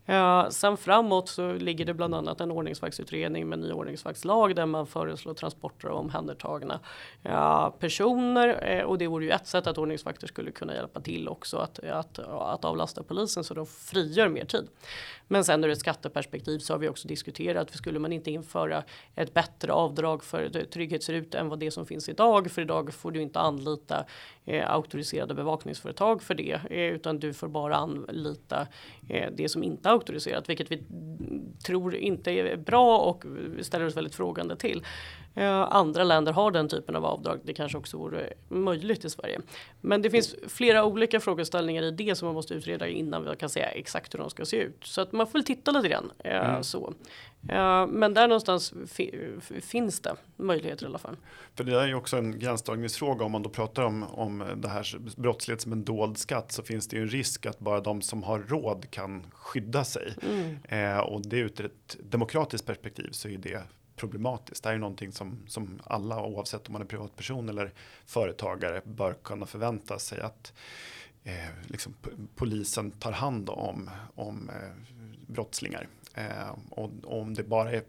[0.06, 4.86] Eh, sen framåt så ligger det bland annat en ordningsvaktsutredning med ny ordningsvaktslag där man
[4.86, 6.80] föreslår transporter av omhändertagna
[7.22, 11.28] eh, personer eh, och det vore ju ett sätt att ordningsvakter skulle kunna hjälpa till
[11.28, 14.68] också att, att, att avlasta polisen så de frigör mer tid.
[15.28, 18.82] Men sen ur ett skatteperspektiv så har vi också diskuterat för skulle man inte införa
[19.14, 23.22] ett bättre avdrag för trygghetsrut än vad det som finns idag för idag får du
[23.22, 24.04] inte anlita
[24.44, 28.66] eh, auktoriserade bevakningsföretag för det eh, utan du får bara anlita
[29.08, 30.82] eh, det som inte auktoriserat vilket vi
[31.66, 33.24] tror inte är bra och
[33.60, 34.84] ställer oss väldigt frågande till.
[35.68, 37.40] Andra länder har den typen av avdrag.
[37.44, 39.40] Det kanske också vore möjligt i Sverige.
[39.80, 43.48] Men det finns flera olika frågeställningar i det som man måste utreda innan vi kan
[43.48, 44.84] säga exakt hur de ska se ut.
[44.84, 46.12] Så att man får titta lite grann.
[46.18, 46.62] Mm.
[46.62, 46.94] Så.
[47.88, 48.74] Men där någonstans
[49.60, 51.16] finns det möjligheter i alla fall.
[51.54, 54.98] För det är ju också en gränsdragningsfråga om man då pratar om, om det här
[55.16, 58.22] brottslighet som en dold skatt så finns det ju en risk att bara de som
[58.22, 60.14] har råd kan skydda sig.
[60.22, 60.56] Mm.
[60.68, 63.62] Eh, och det ur ett demokratiskt perspektiv så är det
[63.96, 64.62] problematiskt.
[64.62, 67.72] Det här är någonting som, som alla oavsett om man är privatperson eller
[68.06, 70.52] företagare bör kunna förvänta sig att
[71.24, 71.32] eh,
[71.66, 71.94] liksom,
[72.34, 74.94] polisen tar hand om, om eh,
[75.26, 75.88] brottslingar.
[76.14, 77.82] Eh, och, och, om det bara är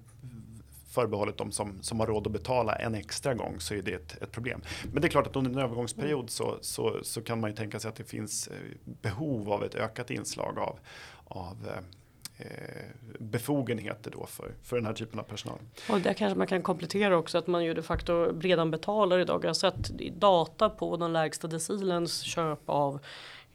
[0.94, 4.22] förbehållet de som, som har råd att betala en extra gång så är det ett,
[4.22, 4.62] ett problem.
[4.92, 7.80] Men det är klart att under en övergångsperiod så, så, så kan man ju tänka
[7.80, 10.80] sig att det finns eh, behov av ett ökat inslag av,
[11.26, 12.86] av eh, eh,
[13.20, 15.60] befogenheter då för, för den här typen av personal.
[15.90, 19.44] Och där kanske man kan komplettera också att man ju de facto redan betalar idag.
[19.44, 23.00] Jag har sett data på den lägsta decilens köp av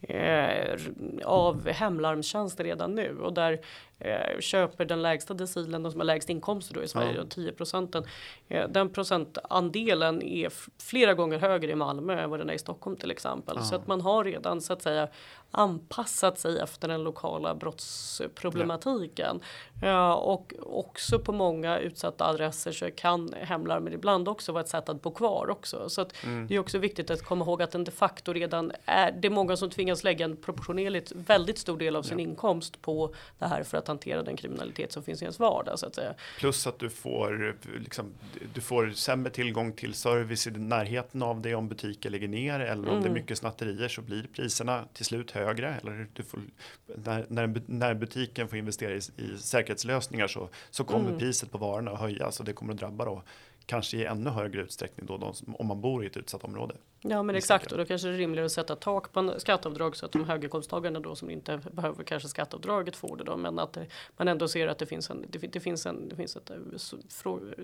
[0.01, 0.81] eh,
[1.25, 3.61] av hemlarmstjänster redan nu och där
[4.01, 7.25] eh, köper den lägsta decilen, de som har lägst inkomster då i Sverige, ja.
[7.31, 8.05] 10 procenten.
[8.49, 12.97] Eh, den procentandelen är flera gånger högre i Malmö än vad den är i Stockholm
[12.97, 13.57] till exempel.
[13.59, 13.63] Ja.
[13.63, 15.09] Så att man har redan så att säga
[15.51, 19.41] anpassat sig efter den lokala brottsproblematiken.
[19.83, 20.15] Ja.
[20.15, 25.03] och också på många utsatta adresser så kan hemlarmen ibland också vara ett sätt att
[25.03, 25.89] bo kvar också.
[25.89, 26.47] Så att mm.
[26.47, 29.31] det är också viktigt att komma ihåg att den de facto redan är, det är
[29.31, 33.63] många som tvingas lägga en proportionerligt väldigt stor del av sin inkomst på det här
[33.63, 36.15] för att hantera den kriminalitet som finns i ens vardag så att säga.
[36.39, 38.15] Plus att du får, liksom,
[38.55, 42.83] du får sämre tillgång till service i närheten av dig om butiker lägger ner eller
[42.83, 43.01] om mm.
[43.01, 43.13] det är mm.
[43.13, 46.41] mycket snatterier så blir priserna till slut högre eller du får,
[46.87, 51.19] när, när, när butiken får investera i, i säkerhetslösningar så, så kommer mm.
[51.19, 53.23] priset på varorna att höjas och det kommer att drabba då
[53.69, 56.75] kanske i ännu högre utsträckning då de, om man bor i ett utsatt område.
[57.01, 60.07] Ja men exakt och då kanske det är rimligare att sätta tak på skatteavdrag så
[60.07, 63.87] att de höginkomsttagarna då som inte behöver kanske skatteavdraget får det då men att det,
[64.17, 66.51] man ändå ser att det finns en det, det finns en det finns ett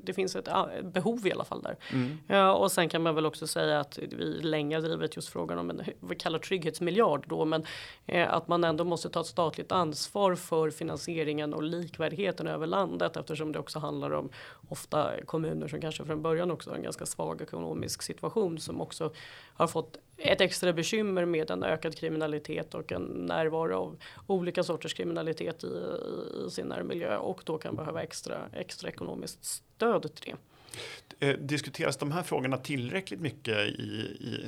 [0.02, 0.48] det finns ett
[0.82, 1.76] behov i alla fall där.
[1.92, 2.18] Mm.
[2.26, 5.70] Ja, och sen kan man väl också säga att vi länge drivit just frågan om
[5.70, 7.64] en vi kallar trygghetsmiljard då men
[8.06, 13.16] eh, att man ändå måste ta ett statligt ansvar för finansieringen och likvärdigheten över landet
[13.16, 14.30] eftersom det också handlar om
[14.68, 19.12] ofta kommuner som kanske från början också har en ganska svag ekonomisk situation som också
[19.54, 24.94] har fått ett extra bekymmer med en ökad kriminalitet och en närvaro av olika sorters
[24.94, 30.30] kriminalitet i, i, i sin närmiljö och då kan behöva extra, extra ekonomiskt stöd till
[30.30, 30.36] det.
[31.18, 33.82] Eh, diskuteras de här frågorna tillräckligt mycket i,
[34.20, 34.46] i,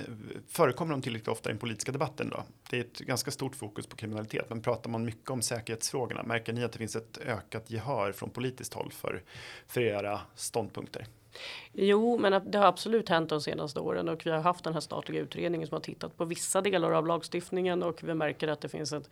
[0.49, 2.45] förekommer de tillräckligt ofta i den politiska debatten då?
[2.71, 6.23] Det är ett ganska stort fokus på kriminalitet, men pratar man mycket om säkerhetsfrågorna?
[6.23, 9.23] Märker ni att det finns ett ökat gehör från politiskt håll för,
[9.67, 11.07] för era ståndpunkter?
[11.73, 14.81] Jo, men det har absolut hänt de senaste åren och vi har haft den här
[14.81, 18.69] statliga utredningen som har tittat på vissa delar av lagstiftningen och vi märker att det
[18.69, 19.11] finns ett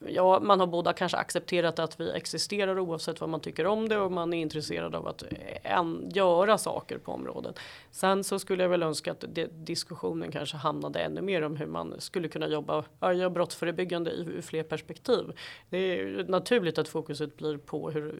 [0.00, 3.98] ja, man har båda kanske accepterat att vi existerar oavsett vad man tycker om det
[3.98, 7.58] och man är intresserad av att eh, en, göra saker på området.
[7.90, 11.66] Sen så skulle jag väl önska att det, diskussionen kanske hamnade ännu mer om hur
[11.66, 15.32] man skulle kunna jobba ja, brottsförebyggande i, i fler perspektiv.
[15.70, 18.14] Det är naturligt att fokuset blir på hur,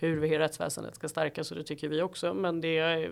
[0.00, 2.34] hur vi rättsväsendet ska stärkas och det tycker vi också.
[2.34, 3.08] Men det är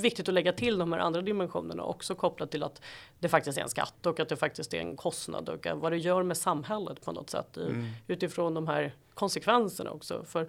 [0.00, 2.82] viktigt att lägga till de här andra dimensionerna också kopplat till att
[3.18, 5.98] det faktiskt är en skatt och att det faktiskt är en kostnad och vad det
[5.98, 7.86] gör med samhället på något sätt mm.
[8.06, 10.24] utifrån de här konsekvenserna också.
[10.24, 10.48] För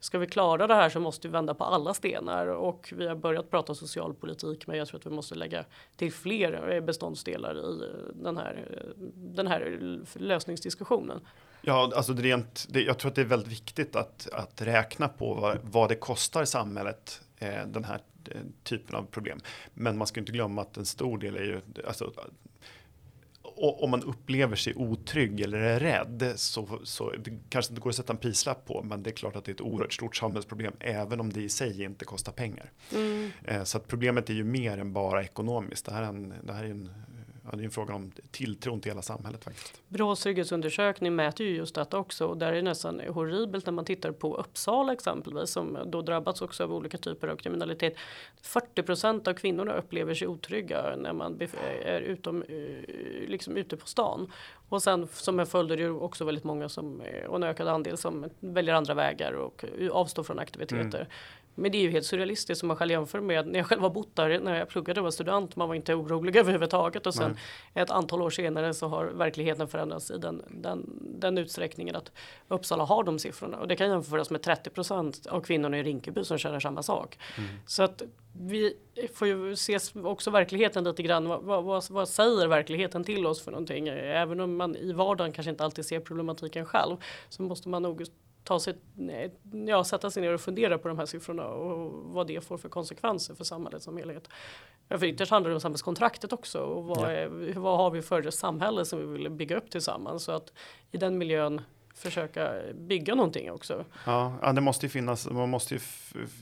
[0.00, 3.14] ska vi klara det här så måste vi vända på alla stenar och vi har
[3.14, 5.64] börjat prata socialpolitik men jag tror att vi måste lägga
[5.96, 8.64] till fler beståndsdelar i den här,
[9.14, 9.78] den här
[10.14, 11.20] lösningsdiskussionen.
[11.62, 15.08] Ja, alltså det rent, det, jag tror att det är väldigt viktigt att, att räkna
[15.08, 19.40] på vad, vad det kostar samhället eh, den här eh, typen av problem.
[19.74, 22.12] Men man ska inte glömma att en stor del är ju, alltså,
[23.62, 27.96] om man upplever sig otrygg eller är rädd så, så det kanske inte går att
[27.96, 30.72] sätta en prislapp på men det är klart att det är ett oerhört stort samhällsproblem
[30.80, 32.72] även om det i sig inte kostar pengar.
[32.92, 33.30] Mm.
[33.44, 35.86] Eh, så att problemet är ju mer än bara ekonomiskt.
[35.86, 36.90] Det här är en, det här är en
[37.44, 39.82] ja, det är en fråga om tilltron till hela samhället faktiskt.
[39.88, 43.84] Brås trygghetsundersökning mäter ju just detta också och där är det nästan horribelt när man
[43.84, 47.96] tittar på Uppsala exempelvis som då drabbats också av olika typer av kriminalitet.
[48.42, 51.40] 40% av kvinnorna upplever sig otrygga när man
[51.84, 54.32] är utom, eh, liksom ute på stan.
[54.68, 57.68] Och sen som en följd är det också väldigt många som, eh, och en ökad
[57.68, 60.98] andel som väljer andra vägar och avstår från aktiviteter.
[60.98, 61.06] Mm.
[61.54, 63.90] Men det är ju helt surrealistiskt om man själv jämför med när jag själv har
[63.90, 65.56] bott där när jag pluggade och var student.
[65.56, 67.36] Man var inte orolig överhuvudtaget och sen
[67.74, 67.82] Nej.
[67.82, 70.86] ett antal år senare så har verkligheten förändrats i den, den,
[71.20, 72.12] den utsträckningen att
[72.48, 76.38] Uppsala har de siffrorna och det kan jämföras med 30% av kvinnorna i Rinkeby som
[76.38, 77.18] känner samma sak.
[77.38, 77.50] Mm.
[77.66, 78.76] Så att vi
[79.14, 81.28] får ju se också verkligheten lite grann.
[81.28, 83.88] Vad, vad, vad, säger verkligheten till oss för någonting?
[83.88, 86.96] Även om man i vardagen kanske inte alltid ser problematiken själv
[87.28, 88.06] så måste man nog
[88.44, 88.74] ta sig,
[89.66, 92.68] ja, sätta sig ner och fundera på de här siffrorna och vad det får för
[92.68, 94.28] konsekvenser för samhället som helhet.
[94.88, 98.84] För ytterst handlar det om samhällskontraktet också och vad, är, vad har vi för samhälle
[98.84, 100.52] som vi vill bygga upp tillsammans så att
[100.90, 101.60] i den miljön
[101.94, 103.84] försöka bygga någonting också.
[104.06, 105.80] Ja, ja det måste ju finnas, man måste ju,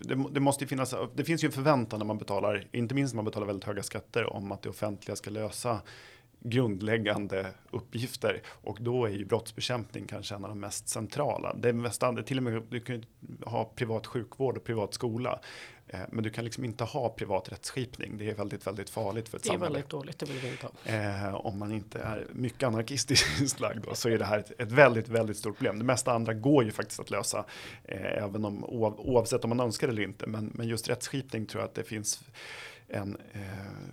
[0.02, 3.14] det, det, måste ju finnas, det finns ju en förväntan när man betalar, inte minst
[3.14, 5.80] när man betalar väldigt höga skatter om att det offentliga ska lösa
[6.40, 11.54] grundläggande uppgifter och då är ju brottsbekämpning kanske en av de mest centrala.
[11.54, 13.04] Det mest, till och med du kan
[13.46, 15.40] ha privat sjukvård och privat skola.
[15.88, 18.18] Eh, men du kan liksom inte ha privat rättsskipning.
[18.18, 19.64] Det är väldigt, väldigt farligt för ett samhälle.
[19.64, 21.28] Det är väldigt dåligt, det vill vi inte ha.
[21.28, 24.72] Eh, om man inte är mycket anarkistiskt lagd då, så är det här ett, ett,
[24.72, 25.78] väldigt, väldigt stort problem.
[25.78, 27.44] Det mesta andra går ju faktiskt att lösa,
[27.84, 30.26] eh, även om oavsett om man önskar det eller inte.
[30.26, 32.24] Men, men just rättsskipning tror jag att det finns
[32.88, 33.40] en eh,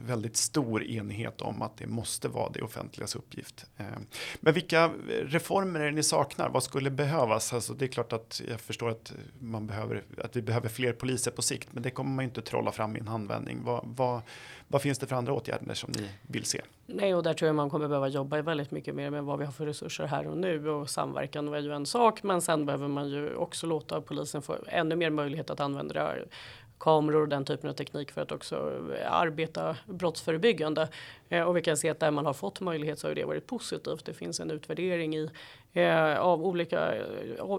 [0.05, 3.65] väldigt stor enighet om att det måste vara det offentligas uppgift.
[3.77, 3.85] Eh,
[4.39, 6.49] men vilka reformer är det ni saknar?
[6.49, 7.53] Vad skulle behövas?
[7.53, 11.31] Alltså det är klart att jag förstår att, man behöver, att vi behöver fler poliser
[11.31, 13.63] på sikt, men det kommer man ju inte trolla fram i en handvändning.
[13.63, 14.21] Vad, vad,
[14.67, 16.61] vad finns det för andra åtgärder som ni vill se?
[16.85, 19.45] Nej, och där tror jag man kommer behöva jobba väldigt mycket mer med vad vi
[19.45, 22.87] har för resurser här och nu och samverkan var ju en sak, men sen behöver
[22.87, 26.25] man ju också låta polisen få ännu mer möjlighet att använda det
[26.77, 30.87] kameror och den typen av teknik för att också eh, arbeta brottsförebyggande.
[31.29, 33.47] Eh, och vi kan se att där man har fått möjlighet så har det varit
[33.47, 34.05] positivt.
[34.05, 35.29] Det finns en utvärdering i
[35.75, 37.03] eh, av olika eh,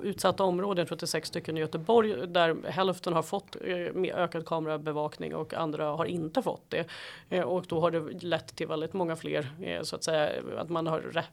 [0.02, 3.56] utsatta områden, jag tror att det är sex stycken i Göteborg, där hälften har fått
[3.64, 6.86] eh, ökad kamerabevakning och andra har inte fått det.
[7.28, 10.68] Eh, och då har det lett till väldigt många fler, eh, så att säga, att
[10.68, 11.24] man har rä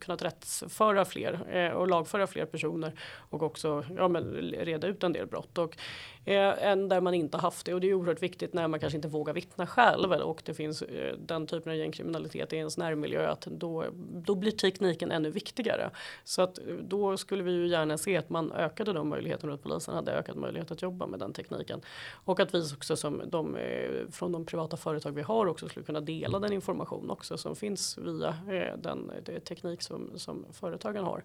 [0.00, 2.92] kunnat rättsföra fler eh, och lagföra fler personer
[3.30, 4.24] och också ja, men,
[4.60, 5.58] reda ut en del brott.
[5.58, 5.76] Och,
[6.24, 8.96] eh, än där man inte haft det och det är oerhört viktigt när man kanske
[8.96, 13.28] inte vågar vittna själv och det finns eh, den typen av gängkriminalitet i ens närmiljö
[13.28, 15.90] att då, då blir tekniken ännu viktigare.
[16.28, 19.58] Så att eh, då skulle vi ju gärna se att man ökade de möjligheterna och
[19.58, 21.80] att polisen hade ökat möjlighet att jobba med den tekniken.
[22.24, 25.86] Och att vi också som de, eh, från de privata företag vi har också skulle
[25.86, 29.10] kunna dela den information också som finns via eh, den
[29.48, 31.24] teknik som, som företagen har.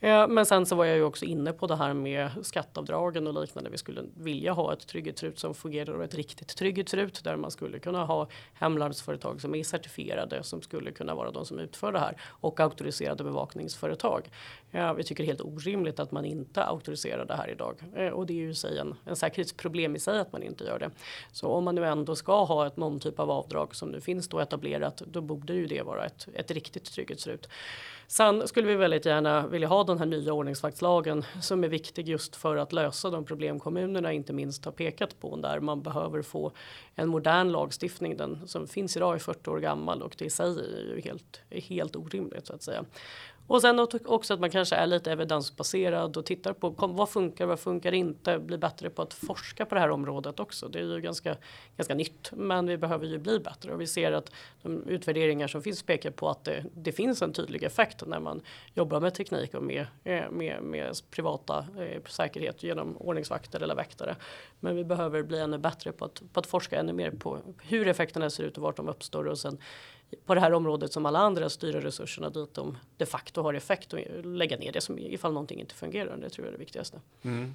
[0.00, 3.70] Men sen så var jag ju också inne på det här med skatteavdragen och liknande.
[3.70, 7.78] Vi skulle vilja ha ett trygghetsrut som fungerar och ett riktigt trygghetsrut där man skulle
[7.78, 12.20] kunna ha hemlarmsföretag som är certifierade som skulle kunna vara de som utför det här
[12.22, 14.30] och auktoriserade bevakningsföretag.
[14.76, 18.08] Ja, vi tycker det är helt orimligt att man inte auktoriserar det här idag eh,
[18.08, 20.78] och det är ju i sig en, en säkerhetsproblem i sig att man inte gör
[20.78, 20.90] det.
[21.32, 24.28] Så om man nu ändå ska ha ett någon typ av avdrag som nu finns
[24.28, 27.48] då etablerat, då borde ju det vara ett, ett riktigt trygghetsrut.
[28.08, 32.36] Sen skulle vi väldigt gärna vilja ha den här nya ordningsvaktslagen som är viktig just
[32.36, 36.52] för att lösa de problem kommunerna inte minst har pekat på där man behöver få
[36.94, 38.16] en modern lagstiftning.
[38.16, 41.40] Den som finns idag är 40 år gammal och det i sig är ju helt,
[41.50, 42.84] helt orimligt så att säga.
[43.46, 47.60] Och sen också att man kanske är lite evidensbaserad och tittar på vad funkar, vad
[47.60, 50.68] funkar inte, bli bättre på att forska på det här området också.
[50.68, 51.36] Det är ju ganska,
[51.76, 54.32] ganska nytt, men vi behöver ju bli bättre och vi ser att
[54.62, 58.40] de utvärderingar som finns pekar på att det, det finns en tydlig effekt när man
[58.74, 64.16] jobbar med teknik och med, eh, med, med privata eh, säkerhet genom ordningsvakter eller väktare.
[64.60, 67.88] Men vi behöver bli ännu bättre på att, på att forska ännu mer på hur
[67.88, 69.58] effekterna ser ut och vart de uppstår och sen
[70.26, 73.92] på det här området som alla andra styra resurserna dit de de facto har effekt
[73.92, 76.16] och lägga ner det som ifall någonting inte fungerar.
[76.16, 77.00] Det tror jag är det viktigaste.
[77.22, 77.54] Mm.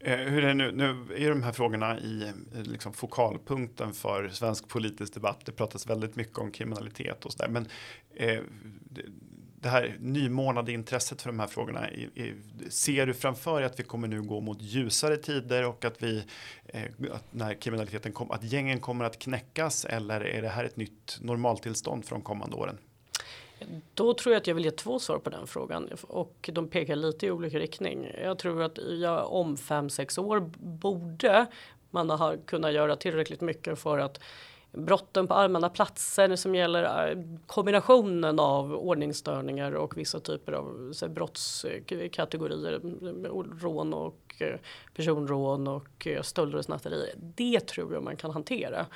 [0.00, 0.72] Eh, hur är det nu?
[0.72, 2.32] Nu är de här frågorna i
[2.64, 5.40] liksom fokalpunkten för svensk politisk debatt.
[5.44, 7.48] Det pratas väldigt mycket om kriminalitet och så där.
[7.48, 7.66] Men
[8.14, 8.40] eh,
[9.60, 11.86] det här nymornade intresset för de här frågorna.
[12.68, 16.24] ser du framför dig att vi kommer nu gå mot ljusare tider och att vi
[16.66, 16.82] eh,
[17.12, 21.18] att när kriminaliteten kommer, att gängen kommer att knäckas eller är det här ett nytt
[21.20, 22.78] normaltillstånd för de kommande åren?
[23.94, 26.96] Då tror jag att jag vill ge två svar på den frågan och de pekar
[26.96, 28.12] lite i olika riktning.
[28.22, 31.46] Jag tror att jag om fem sex år borde
[31.90, 34.20] man ha kunnat göra tillräckligt mycket för att
[34.72, 41.08] brotten på allmänna platser som gäller eh, kombinationen av ordningsstörningar och vissa typer av så,
[41.08, 43.30] brottskategorier, eh,
[43.62, 44.58] rån och eh,
[44.94, 47.14] personrån och stölder och snatterier.
[47.16, 48.86] Det tror jag man kan hantera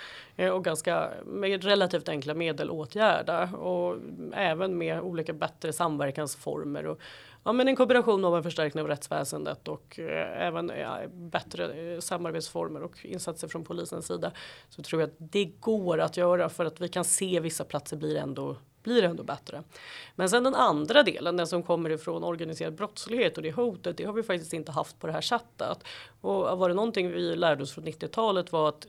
[0.52, 3.96] och ganska med relativt enkla medel åtgärda och
[4.32, 6.98] även med olika bättre samverkansformer och
[7.44, 12.00] ja, men en kombination av en förstärkning av rättsväsendet och eh, även ja, bättre eh,
[12.00, 14.32] samarbetsformer och insatser från polisens sida
[14.68, 17.96] så tror jag att det går att göra för att vi kan se vissa platser
[17.96, 19.62] blir ändå blir ändå bättre.
[20.14, 24.04] Men sen den andra delen, den som kommer ifrån organiserad brottslighet och det hotet, det
[24.04, 25.84] har vi faktiskt inte haft på det här sättet.
[26.20, 28.86] Och var det någonting vi lärde oss från 90-talet var att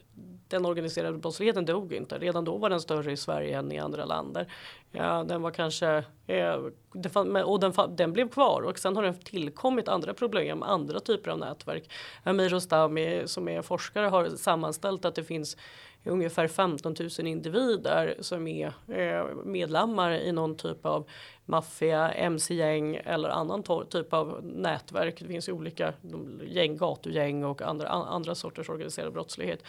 [0.48, 2.18] den organiserade brottsligheten dog inte.
[2.18, 4.52] Redan då var den större i Sverige än i andra länder.
[4.92, 6.56] Ja, den var kanske, eh,
[7.12, 11.30] fann, och den, den, blev kvar och sen har det tillkommit andra problem, andra typer
[11.30, 11.90] av nätverk.
[12.22, 15.56] Amir Rostami som är forskare har sammanställt att det finns
[16.04, 21.08] ungefär 15 000 individer som är eh, medlemmar i någon typ av
[21.44, 25.20] maffia, mc-gäng eller annan typ av nätverk.
[25.20, 25.92] Det finns ju olika
[26.46, 29.62] gäng, gatugäng och andra, andra sorters organiserad brottslighet.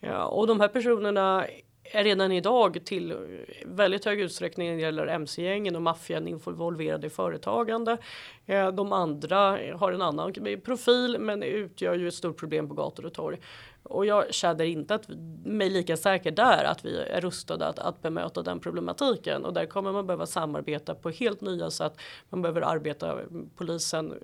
[0.00, 1.46] Ja, och de här personerna
[1.92, 3.14] är redan idag till
[3.66, 7.96] väldigt hög utsträckning när det gäller mc-gängen och maffian involverade i företagande.
[8.74, 10.32] De andra har en annan
[10.64, 13.38] profil men utgör ju ett stort problem på gator och torg.
[13.88, 15.08] Och jag känner inte att
[15.44, 19.66] mig lika säker där att vi är rustade att, att bemöta den problematiken och där
[19.66, 21.92] kommer man behöva samarbeta på helt nya sätt.
[22.28, 23.18] Man behöver arbeta
[23.56, 24.14] polisen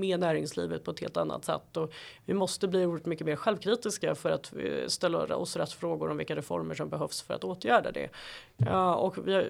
[0.00, 1.92] med näringslivet på ett helt annat sätt och
[2.24, 6.16] vi måste bli oerhört mycket mer självkritiska för att eh, ställa oss rätt frågor om
[6.16, 8.08] vilka reformer som behövs för att åtgärda det.
[8.56, 9.46] Ja, och har,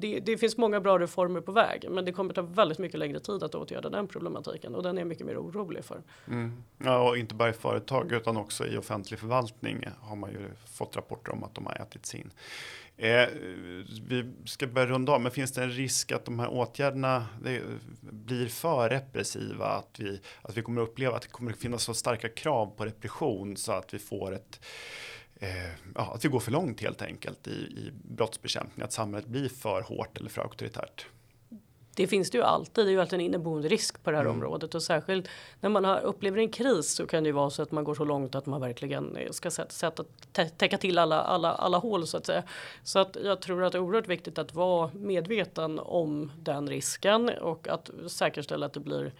[0.00, 3.20] det, det, finns många bra reformer på väg men det kommer ta väldigt mycket längre
[3.20, 6.02] tid att åtgärda den problematiken och den är jag mycket mer orolig för.
[6.28, 6.62] Mm.
[6.78, 10.96] Ja, och inte bara i företag utan också i offentlig förvaltning har man ju fått
[10.96, 12.30] rapporter om att de har ätit in.
[12.96, 13.28] Eh,
[14.08, 17.26] vi ska börja runda av, men finns det en risk att de här åtgärderna
[18.00, 19.66] blir för repressiva?
[19.66, 23.56] Att vi, att vi kommer uppleva att det kommer finnas så starka krav på repression
[23.56, 24.60] så att vi får ett
[25.34, 29.48] eh, ja, att vi går för långt helt enkelt i, i brottsbekämpning, att samhället blir
[29.48, 31.06] för hårt eller för auktoritärt
[31.94, 32.86] det finns det ju alltid.
[32.86, 34.36] Det är ju alltid en inneboende risk på det här mm.
[34.36, 35.28] området och särskilt
[35.60, 37.94] när man har, upplever en kris så kan det ju vara så att man går
[37.94, 40.04] så långt att man verkligen ska sätta, sätta
[40.56, 42.42] täcka till alla, alla, alla hål så att säga.
[42.82, 47.28] Så att jag tror att det är oerhört viktigt att vara medveten om den risken
[47.28, 49.12] och att säkerställa att det blir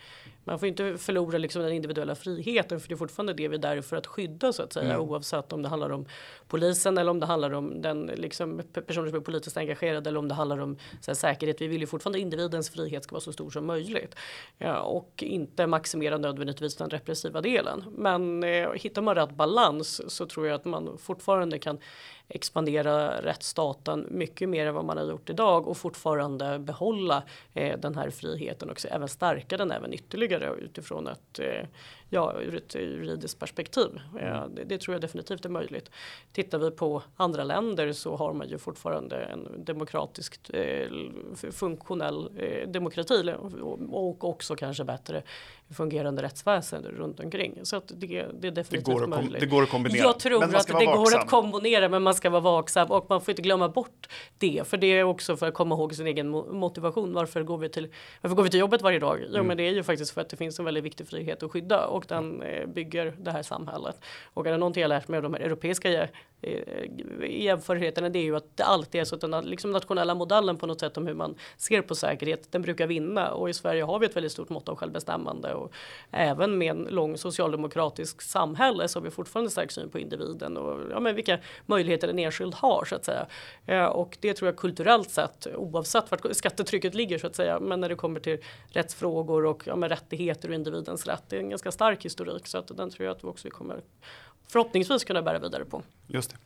[0.45, 3.61] man får inte förlora liksom den individuella friheten för det är fortfarande det vi är
[3.61, 5.01] där för att skydda så att säga mm.
[5.01, 6.07] oavsett om det handlar om
[6.49, 10.28] polisen eller om det handlar om den liksom, personer som är politiskt engagerade eller om
[10.28, 10.76] det handlar om
[11.07, 11.61] här, säkerhet.
[11.61, 14.14] Vi vill ju fortfarande individens frihet ska vara så stor som möjligt
[14.59, 17.84] ja, och inte maximera nödvändigtvis den repressiva delen.
[17.97, 21.78] Men eh, hittar man rätt balans så tror jag att man fortfarande kan
[22.34, 27.22] expandera rättsstaten mycket mer än vad man har gjort idag och fortfarande behålla
[27.54, 31.66] eh, den här friheten och även stärka den även ytterligare utifrån att eh,
[32.12, 34.00] ja, ur ett juridiskt perspektiv.
[34.20, 34.54] Mm.
[34.54, 35.90] Det, det, tror jag definitivt är möjligt.
[36.32, 40.88] Tittar vi på andra länder så har man ju fortfarande en demokratiskt eh,
[41.52, 43.34] funktionell eh, demokrati
[43.90, 45.22] och också kanske bättre
[45.74, 47.58] fungerande rättsväsende runt omkring.
[47.62, 49.40] Så att det, det är definitivt det går möjligt.
[49.40, 50.02] Det går att kombinera.
[50.02, 50.84] Jag tror att det vaksam.
[50.84, 54.08] går att kombinera men man ska vara vaksam och man får inte glömma bort
[54.38, 54.62] det.
[54.66, 57.12] För det är också för att komma ihåg sin egen motivation.
[57.12, 57.88] Varför går vi till,
[58.20, 59.18] varför går vi till jobbet varje dag?
[59.22, 59.46] Jo mm.
[59.46, 61.86] men det är ju faktiskt för att det finns en väldigt viktig frihet att skydda
[61.86, 64.00] och och den eh, bygger det här samhället.
[64.34, 66.09] Och är det någonting jag lärt mig av de här europeiska eh,
[66.42, 70.57] eh, jämförelserna det är ju att det alltid är så att den liksom nationella modellen
[70.57, 73.82] på något sätt om hur man ser på säkerhet den brukar vinna och i Sverige
[73.82, 75.72] har vi ett väldigt stort mått av självbestämmande och
[76.11, 80.80] även med en lång socialdemokratisk samhälle så har vi fortfarande stark syn på individen och
[80.90, 83.90] ja, men vilka möjligheter en enskild har så att säga.
[83.90, 87.88] Och det tror jag kulturellt sett oavsett vart skattetrycket ligger så att säga men när
[87.88, 88.38] det kommer till
[88.70, 92.59] rättsfrågor och ja, men rättigheter och individens rätt det är en ganska stark historik så
[92.59, 93.82] att den tror jag att vi också kommer
[94.49, 95.82] förhoppningsvis kunna bära vidare på.
[96.07, 96.36] Just det.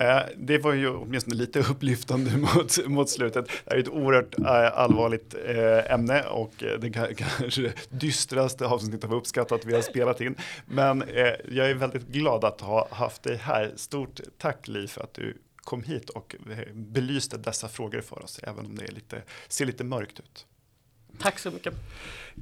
[0.00, 3.48] Eh, det var ju åtminstone lite upplyftande mot, mot slutet.
[3.64, 9.64] Det är ett oerhört eh, allvarligt eh, ämne och det kanske dystraste avsnittet av uppskattat
[9.64, 10.34] vi har spelat in.
[10.66, 11.04] Men
[11.48, 13.72] jag är väldigt glad att ha haft dig här.
[13.76, 16.36] Stort tack Li för att du kom hit och
[16.72, 20.46] belyste dessa frågor för oss, även om det lite, ser lite mörkt ut.
[21.18, 21.74] Tack så mycket.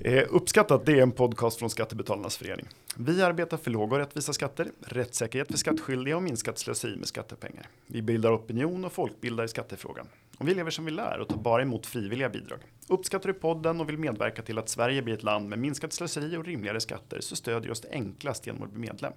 [0.01, 2.67] Eh, uppskattat, det är en podcast från Skattebetalarnas förening.
[2.97, 7.69] Vi arbetar för låga och rättvisa skatter, rättssäkerhet för skattskyldiga och minskat slöseri med skattepengar.
[7.87, 10.07] Vi bildar opinion och folkbildar i skattefrågan.
[10.39, 12.59] Och vi lever som vi lär och tar bara emot frivilliga bidrag.
[12.89, 16.37] Uppskattar du podden och vill medverka till att Sverige blir ett land med minskat slöseri
[16.37, 19.13] och rimligare skatter så stödjer oss det enklast genom att bli medlem.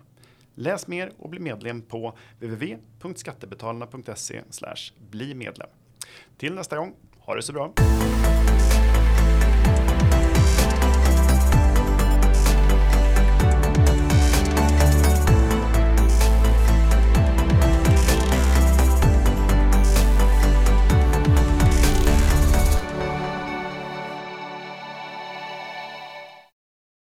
[0.55, 4.41] Läs mer och bli medlem på www.skattebetalarna.se
[5.09, 5.69] bli medlem.
[6.37, 7.73] Till nästa gång, ha det så bra!